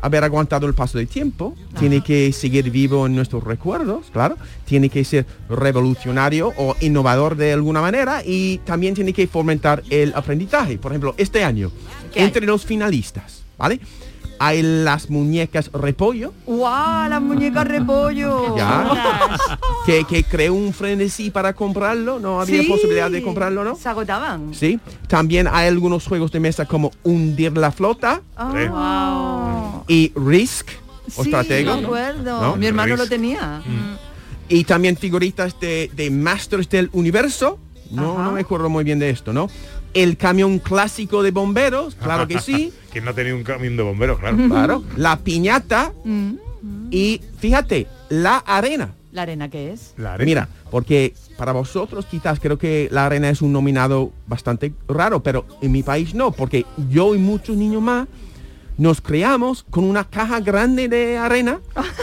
[0.00, 4.88] haber aguantado el paso del tiempo, tiene que seguir vivo en nuestros recuerdos, claro, tiene
[4.88, 10.78] que ser revolucionario o innovador de alguna manera y también tiene que fomentar el aprendizaje.
[10.78, 11.70] Por ejemplo, este año,
[12.16, 13.78] entre los finalistas, ¿vale?
[14.38, 17.08] Hay las muñecas repollo, ¡Guau!
[17.08, 18.54] Las muñecas repollo.
[18.56, 19.38] ya,
[19.86, 23.76] que, que creó un frenesí para comprarlo, no había Sí, posibilidad de comprarlo, ¿no?
[23.76, 24.52] Se agotaban.
[24.52, 24.78] Sí,
[25.08, 29.82] también hay algunos juegos de mesa como Hundir la Flota Ah.
[29.88, 30.68] y Risk,
[31.16, 31.30] o Sí,
[31.64, 31.72] ¿no?
[31.74, 32.42] acuerdo.
[32.42, 32.56] ¿No?
[32.56, 33.04] Mi hermano Risk.
[33.04, 33.62] lo tenía.
[34.48, 37.58] Y también figuritas de, de Masters del Universo.
[37.90, 38.22] No, Ajá.
[38.24, 39.48] no me acuerdo muy bien de esto, ¿no?
[39.96, 42.72] El camión clásico de bomberos, claro que sí.
[42.92, 44.36] que no tenía un camión de bomberos, claro.
[44.48, 44.84] Claro.
[44.96, 45.92] La piñata
[46.90, 48.94] y fíjate, la arena.
[49.12, 49.94] ¿La arena qué es?
[50.18, 55.46] Mira, porque para vosotros quizás creo que la arena es un nominado bastante raro, pero
[55.62, 58.06] en mi país no, porque yo y muchos niños más
[58.76, 61.60] nos creamos con una caja grande de arena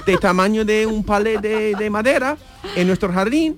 [0.08, 2.38] de tamaño de un palet de, de madera
[2.76, 3.56] en nuestro jardín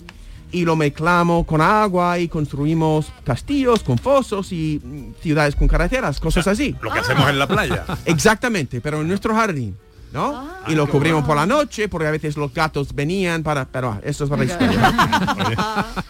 [0.51, 6.19] y lo mezclamos con agua y construimos castillos con fosos y mm, ciudades con carreteras,
[6.19, 6.75] cosas así.
[6.81, 7.85] Lo que hacemos en la playa.
[8.05, 9.77] Exactamente, pero en nuestro jardín.
[10.13, 10.47] ¿No?
[10.67, 13.65] y lo cubrimos por la noche porque a veces los gatos venían para...
[13.65, 14.93] Pero ah, eso es para la historia.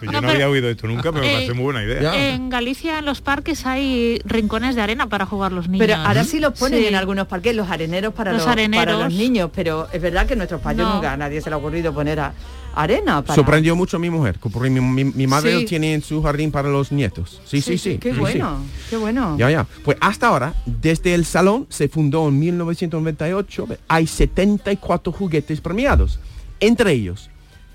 [0.00, 2.28] Yo no, había oído esto nunca, pero me parece muy buena idea.
[2.34, 5.86] En Galicia, en los parques, hay rincones de arena para jugar los niños.
[5.88, 6.86] Pero ahora sí los ponen Sí.
[6.86, 9.00] en algunos parques, los areneros para Los los, para areneros.
[9.04, 10.94] los niños, pero es verdad que en nuestros países No.
[10.94, 12.32] nunca a nadie se le ha ocurrido poner a-
[12.76, 13.34] arena para...
[13.34, 15.64] Sorprendió mucho a mi mujer, porque mi, mi- mi madre Sí.
[15.66, 17.40] tiene en su jardín para los nietos.
[17.44, 17.98] Sí, sí, sí.
[17.98, 18.20] Qué sí, sí.
[18.20, 18.58] bueno,
[18.90, 19.36] qué bueno.
[19.38, 19.66] Ya, ya.
[19.84, 26.20] Pues hasta ahora, desde el salón se fundó en 1998, hay 74 juguetes premiados.
[26.60, 27.28] Entre ellos,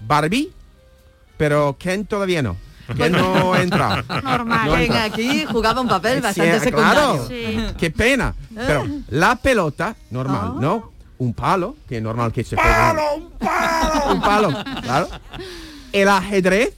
[0.08, 0.52] Barbie,
[1.38, 2.56] pero Ken todavía no.
[2.97, 4.04] Ken no ha entrado.
[4.24, 4.68] Normal.
[4.89, 7.28] No aquí jugaba un papel Sí, bastante claro.
[7.28, 7.74] secundario.
[7.78, 8.34] Qué pena.
[8.54, 10.90] Pero la pelota, normal, ¿no?
[11.22, 12.72] Un palo, que es normal que se juegue.
[13.15, 14.11] un palo!
[14.11, 14.49] Un palo,
[14.82, 15.07] claro.
[15.93, 16.74] El ajedrez,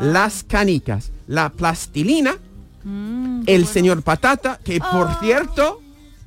[0.00, 2.36] las canicas, la plastilina,
[3.46, 5.80] el señor patata, que por cierto,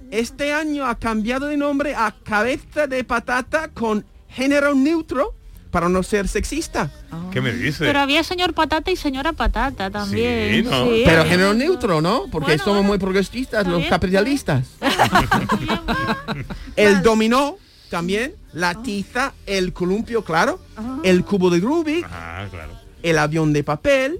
[0.10, 5.36] este año ha cambiado de nombre a cabeza de patata con género neutro
[5.70, 6.92] para no ser sexista.
[7.32, 7.86] ¿Qué me dice?
[7.86, 10.66] Pero había señor patata y señora patata también.
[10.66, 10.86] ¿no?
[10.86, 12.24] Sí, Pero había- género neutro, ¿no?
[12.32, 14.66] Porque somos muy progresistas, los capitalistas.
[16.76, 17.58] el dominó
[17.90, 20.60] también, la tiza, el columpio, claro,
[21.04, 22.74] el cubo de Rubik, Ah, claro.
[23.04, 24.20] el avión de papel,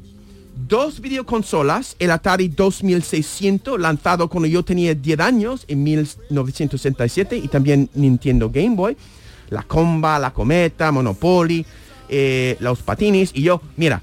[0.68, 7.90] dos videoconsolas, el Atari 2600, lanzado cuando yo tenía 10 años, en 1967, y también
[7.94, 8.96] Nintendo Game Boy,
[9.50, 11.66] la comba, la cometa, Monopoly,
[12.10, 14.02] eh, los patines, y yo, mira,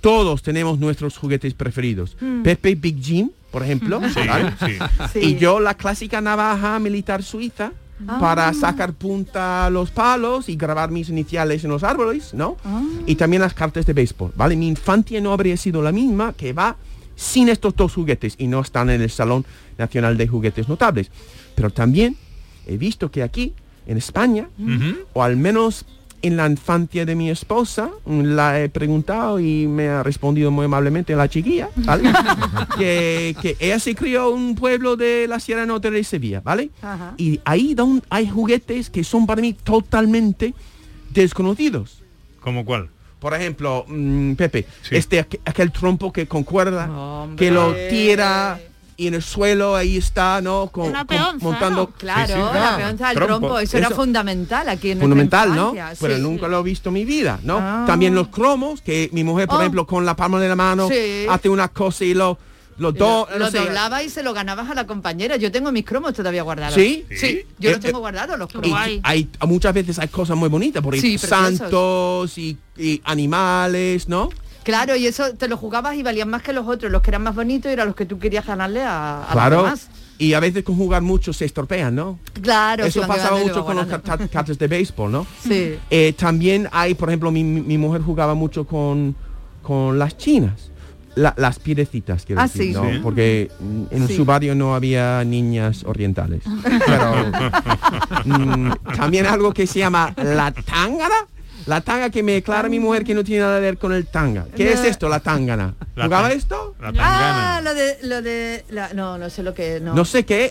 [0.00, 2.16] todos tenemos nuestros juguetes preferidos.
[2.20, 2.42] Mm.
[2.42, 4.52] Pepe Big Jim, por ejemplo, Sí, ¿vale?
[4.60, 4.72] sí.
[5.12, 5.18] Sí.
[5.20, 7.72] y yo la clásica navaja militar suiza,
[8.08, 8.16] Ah.
[8.18, 12.56] para sacar punta a los palos y grabar mis iniciales en los árboles, ¿no?
[12.64, 12.82] Ah.
[13.04, 14.56] Y también las cartas de béisbol, ¿vale?
[14.56, 16.76] Mi infancia no habría sido la misma que va
[17.14, 19.44] sin estos dos juguetes y no están en el Salón
[19.76, 21.10] Nacional de Juguetes Notables.
[21.54, 22.16] Pero también
[22.66, 23.52] he visto que aquí,
[23.86, 24.48] en España,
[25.12, 25.84] o al menos
[26.22, 31.16] en la infancia de mi esposa, la he preguntado y me ha respondido muy amablemente
[31.16, 32.12] la chiquilla, ¿vale?
[32.78, 36.70] que, que ella se crió en un pueblo de la Sierra Norte de Sevilla, ¿vale?
[36.82, 37.14] Ajá.
[37.16, 40.52] Y ahí don, hay juguetes que son para mí totalmente
[41.14, 42.02] desconocidos.
[42.40, 42.88] ¿Cómo cuál?
[43.18, 46.86] Por ejemplo, mm, Pepe, este aqu- aquel trompo que concuerda,
[47.36, 48.58] que lo tira
[49.00, 50.68] y en el suelo ahí está, ¿no?
[50.70, 51.80] Con, Una con- peonza, montando.
[51.84, 51.90] ¿no?
[51.92, 55.74] Claro, la peonza del trompo, eso, era fundamental aquí en Fundamental, ¿no?
[56.00, 57.58] Pero nunca lo he visto en mi vida, ¿no?
[57.58, 57.84] Ah.
[57.86, 59.60] También los cromos, que mi mujer, por Oh.
[59.60, 61.24] ejemplo, con la palma de la mano, Sí.
[61.30, 62.36] hace una cosa y lo,
[62.76, 65.36] lo, Y do, lo, lo y se lo ganabas a la compañera.
[65.36, 66.74] Yo tengo mis cromos todavía guardados.
[66.74, 67.04] ¿Sí?
[67.10, 67.40] Sí, Sí.
[67.58, 68.80] yo Eh, los tengo eh, guardados, los y cromos.
[69.02, 74.28] hay muchas veces hay cosas muy bonitas, por ejemplo, santos y, y animales, ¿no?
[74.70, 76.90] Claro, y eso te lo jugabas y valían más que los otros.
[76.90, 79.56] Los que eran más bonitos eran los que tú querías ganarle a, a Claro.
[79.56, 79.88] los demás.
[80.18, 82.18] Y a veces con jugar mucho se estropean, ¿no?
[82.42, 85.26] Claro, Eso pasaba mucho con los cartas de béisbol, ¿no?
[85.42, 85.76] Sí.
[85.90, 89.16] Eh, también hay, por ejemplo, mi, mi mujer jugaba mucho con,
[89.62, 90.70] con las chinas.
[91.14, 92.72] La- las piedecitas, quiero Ah, decir, sí.
[92.72, 92.84] ¿no?
[92.90, 93.00] Sí.
[93.02, 93.50] Porque
[93.90, 94.16] en Sí.
[94.16, 96.42] su barrio no había niñas orientales.
[96.86, 97.14] Pero
[98.24, 101.26] mm, también algo que se llama la tángana.
[101.70, 104.04] La tanga que me declara mi mujer que no tiene nada que ver con el
[104.08, 104.44] tanga.
[104.56, 104.70] ¿Qué No.
[104.72, 105.74] es esto, la tángana?
[105.94, 106.74] La ¿Jugaba tan- esto?
[106.80, 109.94] La Ah, lo de, lo de, la- no, no sé lo que, no.
[109.94, 110.50] No sé qué.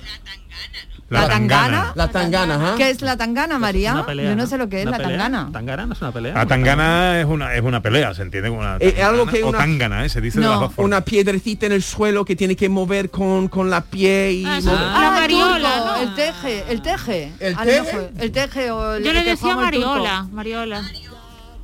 [1.10, 1.92] La tangana.
[1.96, 2.76] La tangana, ajá.
[2.78, 3.94] ¿Qué es la tangana, María?
[3.94, 5.18] Una pelea, Yo no sé lo que es la pelea.
[5.18, 5.50] tangana.
[5.52, 6.34] Tangana no es una pelea.
[6.36, 9.44] La tangana es una, es una pelea, se entiende como una Eh, tangana algo que
[9.44, 10.10] o una- tangana, ¿eh?
[10.10, 10.86] se dice de las dos formas.
[10.86, 14.46] Una piedrecita en el suelo que tiene que mover con, con la pie y...
[14.46, 15.96] Ah, mover- la el mariola, ¿no?
[15.98, 17.34] El teje, el teje.
[17.40, 18.10] ¿El A lo teje?
[18.20, 19.56] El teje o el Yo le decía.
[19.56, 20.84] Mariola, Mariola.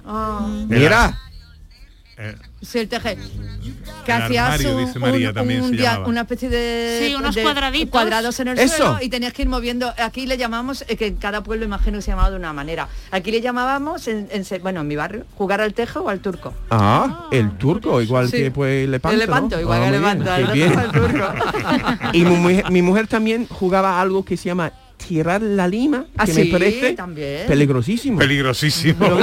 [0.05, 1.19] Ah, Mira,
[2.17, 3.17] Eh, sí, el teje.
[4.05, 6.07] Que hacías armario, un- dice María, un- también un se dia- llamaba.
[6.07, 7.89] una especie de, Sí, unos de cuadraditos.
[7.91, 8.77] cuadrados en el Eso.
[8.77, 9.93] suelo y tenías que ir moviendo.
[10.01, 12.87] Aquí le llamamos, eh, que en cada pueblo imagino que se llamaba de una manera.
[13.11, 14.29] Aquí le llamábamos, en,
[14.61, 16.53] bueno, en mi barrio, jugar al tejo o al turco.
[16.71, 18.37] Ah, el turco, igual Sí.
[18.37, 19.13] que pues Lepanto.
[19.13, 19.61] El Lepanto, ¿no?
[19.63, 21.33] igual Ah, que Lepanto, bien, el turco.
[22.13, 24.71] Y mi mujer, mi mujer también jugaba algo que se llama
[25.07, 27.47] tirar la lima, Ah, que sí, me parece también.
[27.47, 28.19] peligrosísimo.
[28.19, 28.95] Peligrosísimo.
[28.99, 29.17] Pero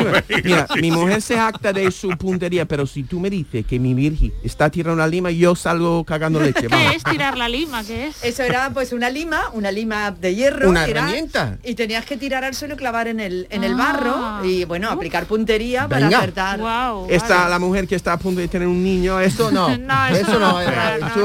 [0.44, 3.94] mira, mi mujer se acta de su puntería, pero si tú me dices que mi
[3.94, 6.62] virgen está tirando la lima, yo salgo cagando leche.
[6.62, 6.94] ¿Qué vamos.
[6.96, 7.82] es tirar la lima?
[7.84, 8.24] ¿Qué es?
[8.24, 10.68] Eso era pues una lima, una lima de hierro.
[10.68, 11.58] Una era- herramienta.
[11.64, 13.76] y tenías que tirar al suelo y clavar en el, en el Ah.
[13.76, 16.58] barro y bueno, aplicar puntería para acertar.
[16.60, 19.76] Wow, Está la mujer que está a punto de tener un niño, eso no.
[19.76, 20.60] No, eso eso no.
[20.60, 21.20] no, no, no, tú,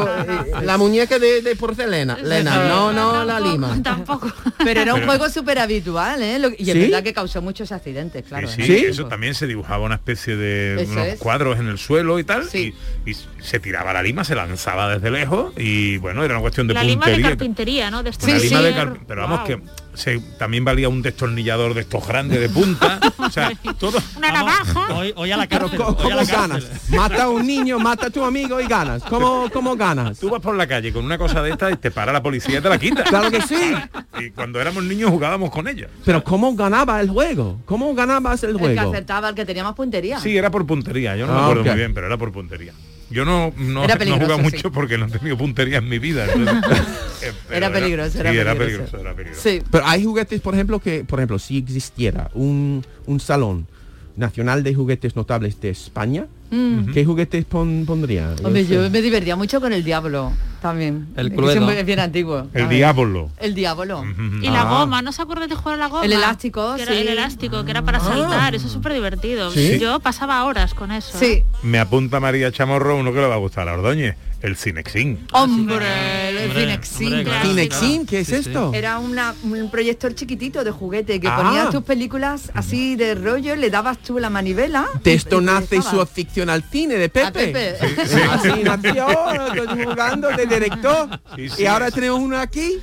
[0.53, 3.77] no, La muñeca de, de porcelana, Lena, no, no, la lima.
[3.83, 4.31] Tampoco.
[4.63, 6.39] Pero era un Pero- juego súper habitual, ¿eh?
[6.39, 6.79] Lo- y es ¿Sí?
[6.79, 8.47] verdad que causó muchos accidentes, claro.
[8.47, 11.19] Sí, eso también se dibujaba una especie de Eso unos es.
[11.19, 12.73] cuadros en el suelo y tal, Sí.
[13.05, 16.67] y, y se tiraba la lima, se lanzaba desde lejos y bueno, era una cuestión
[16.67, 18.03] de La lima de carpintería, ¿no?
[18.03, 19.47] De este Una lima de car- pero vamos Wow.
[19.47, 19.61] que
[19.97, 24.95] se, también valía un destornillador de estos grandes de punta, o sea, todo Una navaja.
[24.95, 25.81] Hoy, hoy a la cárcel.
[25.81, 26.35] a ¿cómo la cárcel.
[26.37, 26.89] ganas?
[26.89, 29.03] Mata a un niño, mata a tu amigo y ganas.
[29.03, 30.19] ¿Cómo, cómo ganas?
[30.19, 32.59] Tú vas por la calle con una cosa de esta y te para la policía
[32.59, 33.03] y te la quita.
[33.03, 33.73] Claro que sí.
[34.19, 35.87] Y cuando éramos niños jugábamos con ella.
[36.05, 37.59] Pero ¿cómo ganaba el juego?
[37.65, 38.91] ¿Cómo ganabas el El que juego?
[38.91, 40.19] acertaba, el que tenía más puntería.
[40.19, 42.73] Sí, era por puntería, yo no me Ah, acuerdo muy bien, pero era por puntería.
[43.09, 44.41] Yo no, no, no jugaba sí.
[44.41, 46.25] mucho porque no he tenido puntería en mi vida.
[46.33, 46.79] entonces,
[47.23, 48.91] eh, Era peligroso, era sí, era peligroso.
[48.91, 49.41] peligroso, era peligroso.
[49.43, 49.61] Sí.
[49.71, 53.67] Pero hay juguetes, por ejemplo, que, por ejemplo, si existiera un, un salón
[54.15, 56.93] nacional de juguetes notables de España, Mm.
[56.93, 58.33] ¿qué juguetes pon- pondría?
[58.41, 60.31] Hombre, yo me divertía mucho con el diablo
[60.61, 61.07] también.
[61.15, 61.51] El que Cluedo.
[61.53, 62.47] siempre es bien antiguo.
[62.53, 63.29] El diablo.
[63.39, 64.03] El diablo.
[64.41, 64.79] Y la Ah.
[64.79, 66.05] goma, ¿no se acuerdan de jugar a la goma?
[66.05, 66.93] El elástico, Que era.
[66.93, 69.51] El elástico, que era para saltar, eso es súper divertido.
[69.51, 69.79] ¿Sí?
[69.79, 71.17] Yo pasaba horas con eso.
[71.17, 71.43] Sí.
[71.63, 75.27] Me apunta María Chamorro uno que le va a gustar a Ordóñez, el Cinexin.
[75.33, 75.85] Hombre,
[76.29, 77.07] el Cinexin.
[77.07, 77.49] hombre, claro.
[77.49, 78.39] Kinexin, ¿qué es Sí, sí.
[78.49, 78.71] esto?
[78.73, 81.37] Era una- un proyector chiquitito de juguete que Ah.
[81.43, 84.85] ponías tus películas así de rollo, le dabas tú la manivela.
[85.03, 87.27] De esto y nace su afición al cine de Pepe.
[87.27, 87.75] A Pepe.
[88.31, 89.07] Así nació,
[89.55, 91.19] estoy jugando de director.
[91.35, 91.63] Sí, sí.
[91.63, 92.79] Y ahora tenemos uno aquí.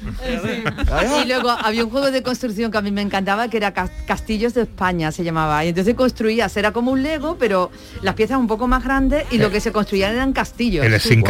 [1.25, 3.91] Y luego había un juego de construcción que a mí me encantaba, que era Cas-
[4.07, 5.65] Castillos de España, se llamaba.
[5.65, 7.71] Y entonces construías, era como un Lego, pero
[8.03, 10.85] las piezas un poco más grandes y lo que se construían eran castillos.
[10.85, 11.23] El Sin.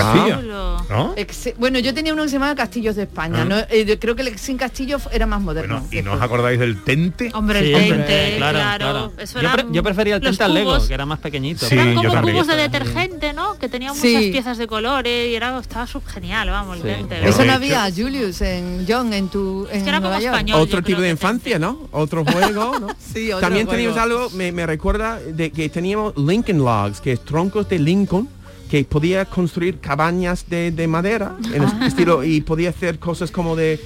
[1.17, 3.41] Ex- bueno, yo tenía uno que se llamaba Castillos de España.
[3.43, 3.45] Ah.
[3.45, 3.57] ¿no?
[3.71, 5.81] Eh, creo que el Sin Castillo era más moderno.
[5.81, 7.31] Bueno, ¿y no os acordáis del Tente?
[7.35, 9.13] Hombre, Sí, el tente, claro.
[9.19, 11.67] Eso Yo, pre- yo prefería el tente al Lego, que era más pequeñito.
[11.67, 12.37] Sí, eran yo como también.
[12.37, 13.55] cubos de detergente, ¿no?
[13.59, 14.09] Que tenían Sí.
[14.15, 16.89] muchas piezas de colores y era estaba sub genial, vamos, Sí.
[17.23, 20.35] Eso no había, Julius, en John, en tu en que era Nueva como York.
[20.37, 20.61] español.
[20.61, 21.89] Otro tipo de infancia, ¿no?
[21.93, 22.89] Otro juego, ¿no?
[23.13, 23.77] Sí, otro También juego.
[23.77, 28.29] teníamos algo, me, me recuerda de que teníamos Lincoln Logs, que es troncos de Lincoln,
[28.71, 31.71] que podía construir cabañas de, de madera, en Ah.
[31.73, 33.79] este estilo, y podía hacer cosas como de,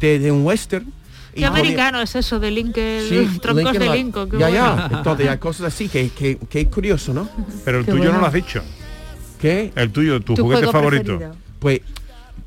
[0.00, 0.84] de, de un western.
[1.34, 3.88] y Qué podía- americano es eso de Lincoln, Sí, troncos de.
[3.90, 4.30] Lincoln.
[4.30, 4.88] qué Ya, bueno.
[4.90, 4.96] ya.
[4.98, 7.28] Entonces hay cosas así que, que, que curioso, ¿no?
[7.64, 8.62] Pero el Qué tuyo no lo has dicho.
[9.40, 11.18] Que, El tuyo, tu, Tu juguete favorito.
[11.18, 11.41] preferido.
[11.62, 11.80] Pues,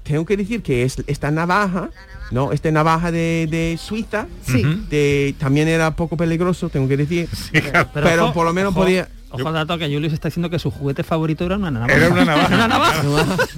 [0.04, 1.90] tengo que decir que es esta navaja,
[2.30, 2.52] ¿no?
[2.52, 4.64] Esta navaja de, de Suiza, Sí.
[4.90, 7.28] De, también era poco peligroso, tengo que decir.
[7.34, 7.60] Sí.
[7.94, 10.72] Pero por lo menos ojo, podía- Ojo al dato que Julius está diciendo que su
[10.72, 11.94] juguete favorito era una navaja.
[11.94, 12.56] Era una navaja.
[12.56, 13.02] Una navaja.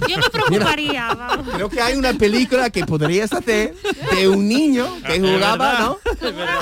[0.08, 1.46] Yo me preocuparía, vamos.
[1.54, 3.74] Creo que hay una película que podrías hacer
[4.12, 5.98] de un niño que jugaba, ¿no?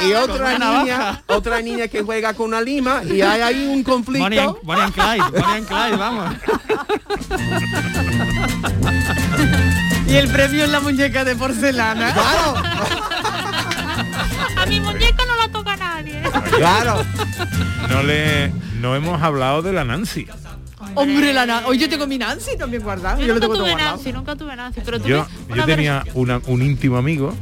[0.06, 3.74] Y otra niña, otra niña que juega con una lima y hay ahí un Bonnie
[3.76, 4.58] and, conflicto.
[4.62, 6.34] Bonnie and Clyde, Bonnie and Clyde, vamos.
[10.08, 12.12] Y el premio es la muñeca de porcelana.
[12.12, 12.54] Claro,
[14.56, 15.24] A mi muñeca
[16.56, 17.04] claro.
[17.90, 20.26] No le no hemos hablado de la Nancy.
[20.94, 23.20] Hombre, la Na- Hoy yo tengo mi Nancy también guardado.
[23.20, 23.96] Yo Yo, nunca tuve guardado.
[23.96, 25.26] Nancy, nunca tuve Nancy, pero tuve Yo,
[25.66, 27.34] tenía una- un íntimo amigo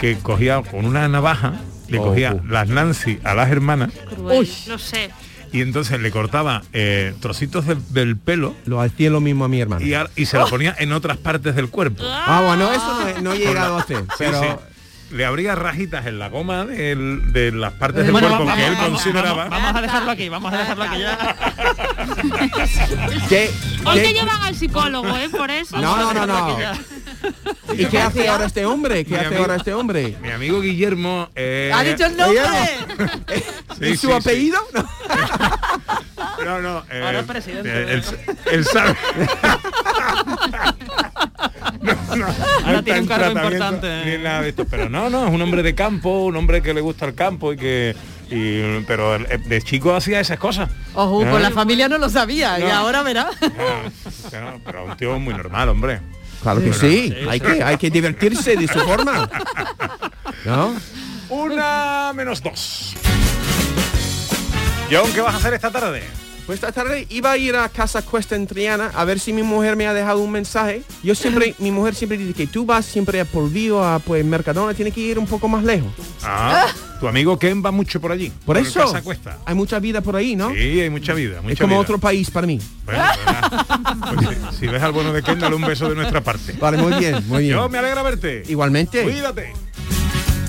[0.00, 1.54] que cogía con una navaja,
[1.88, 4.50] le cogía las Nancy a las hermanas Uy.
[4.66, 5.10] no sé.
[5.52, 9.60] y entonces le cortaba eh, trocitos de- del pelo Lo hacía lo mismo a mi
[9.60, 9.84] hermano.
[9.84, 12.02] y, a- y se lo ponía en otras partes del cuerpo.
[12.06, 14.48] Ah, bueno, eso no he, no he llegado a hacer, Sí, pero sí.
[15.10, 18.66] Le abría rajitas en la goma del- de las partes del Bueno, cuerpo vamos, que
[18.68, 19.44] él vamos, consideraba.
[19.44, 21.18] vamos, vamos a dejarlo aquí, vamos a dejarlo aquí ya.
[23.30, 23.50] ¿qué,
[23.86, 25.30] Hoy qué- te llevan al psicólogo, ¿eh?
[25.30, 25.78] Por eso.
[25.80, 26.58] No, no, no, no.
[27.74, 29.04] ¿Y qué hace ahora este hombre?
[29.04, 30.16] ¿Qué Mi hace amigo- ahora este hombre?
[30.20, 32.42] Mi amigo Guillermo eh, ¡Ha dicho el nombre!
[33.78, 34.52] sí, ¿Y su sí, sí.
[36.44, 36.84] No, no.
[36.90, 37.68] eh, Ahora es presidente.
[37.70, 38.04] eh, él,
[38.52, 38.96] él sabe.
[41.80, 44.04] no, no, Ahora no tiene un cargo importante.
[44.04, 44.64] Ni nada de esto.
[44.64, 47.52] Pero no, no, es un hombre de campo, un hombre que le gusta el campo
[47.52, 47.96] y que.
[48.30, 50.68] y- pero el- de chico hacía esas cosas.
[50.94, 51.30] Ojo, Ah.
[51.30, 52.72] con la familia no lo sabía y No.
[52.72, 53.28] ahora verá.
[53.42, 53.90] Ah,
[54.30, 56.00] pero- pero un tío muy normal, hombre.
[56.42, 59.28] Claro que sí, hay que, hay que divertirse de su forma.
[60.44, 60.74] ¿No?
[61.30, 62.94] Una menos dos.
[64.90, 66.02] John, ¿qué vas a hacer esta tarde?
[66.46, 69.42] Pues esta tarde iba a ir a Casa Cuesta en Triana a ver si mi
[69.42, 70.82] mujer me ha dejado un mensaje.
[71.02, 74.72] Yo siempre, mi mujer siempre dice que tú vas siempre a Polvío, a pues Mercadona,
[74.72, 75.92] tiene que ir un poco más lejos.
[76.22, 76.68] Ah,
[77.00, 78.32] tu amigo Ken va mucho por allí.
[78.46, 79.36] Por eso Casa Cuesta.
[79.44, 80.54] hay mucha vida por ahí, ¿no?
[80.54, 81.42] Sí, hay mucha vida.
[81.42, 81.82] Mucha es como vida.
[81.82, 82.58] otro país para mí.
[82.86, 83.04] Bueno,
[84.14, 86.54] pues, si, si ves al bueno de Ken, dale un beso de nuestra parte.
[86.58, 87.56] Vale, muy bien, muy bien.
[87.56, 88.42] Yo me alegra verte.
[88.48, 89.02] Igualmente.
[89.02, 89.52] Cuídate.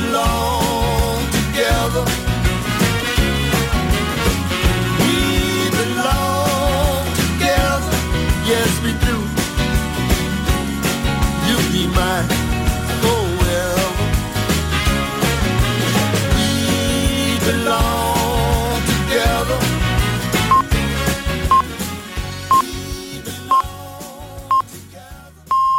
[0.00, 0.39] belong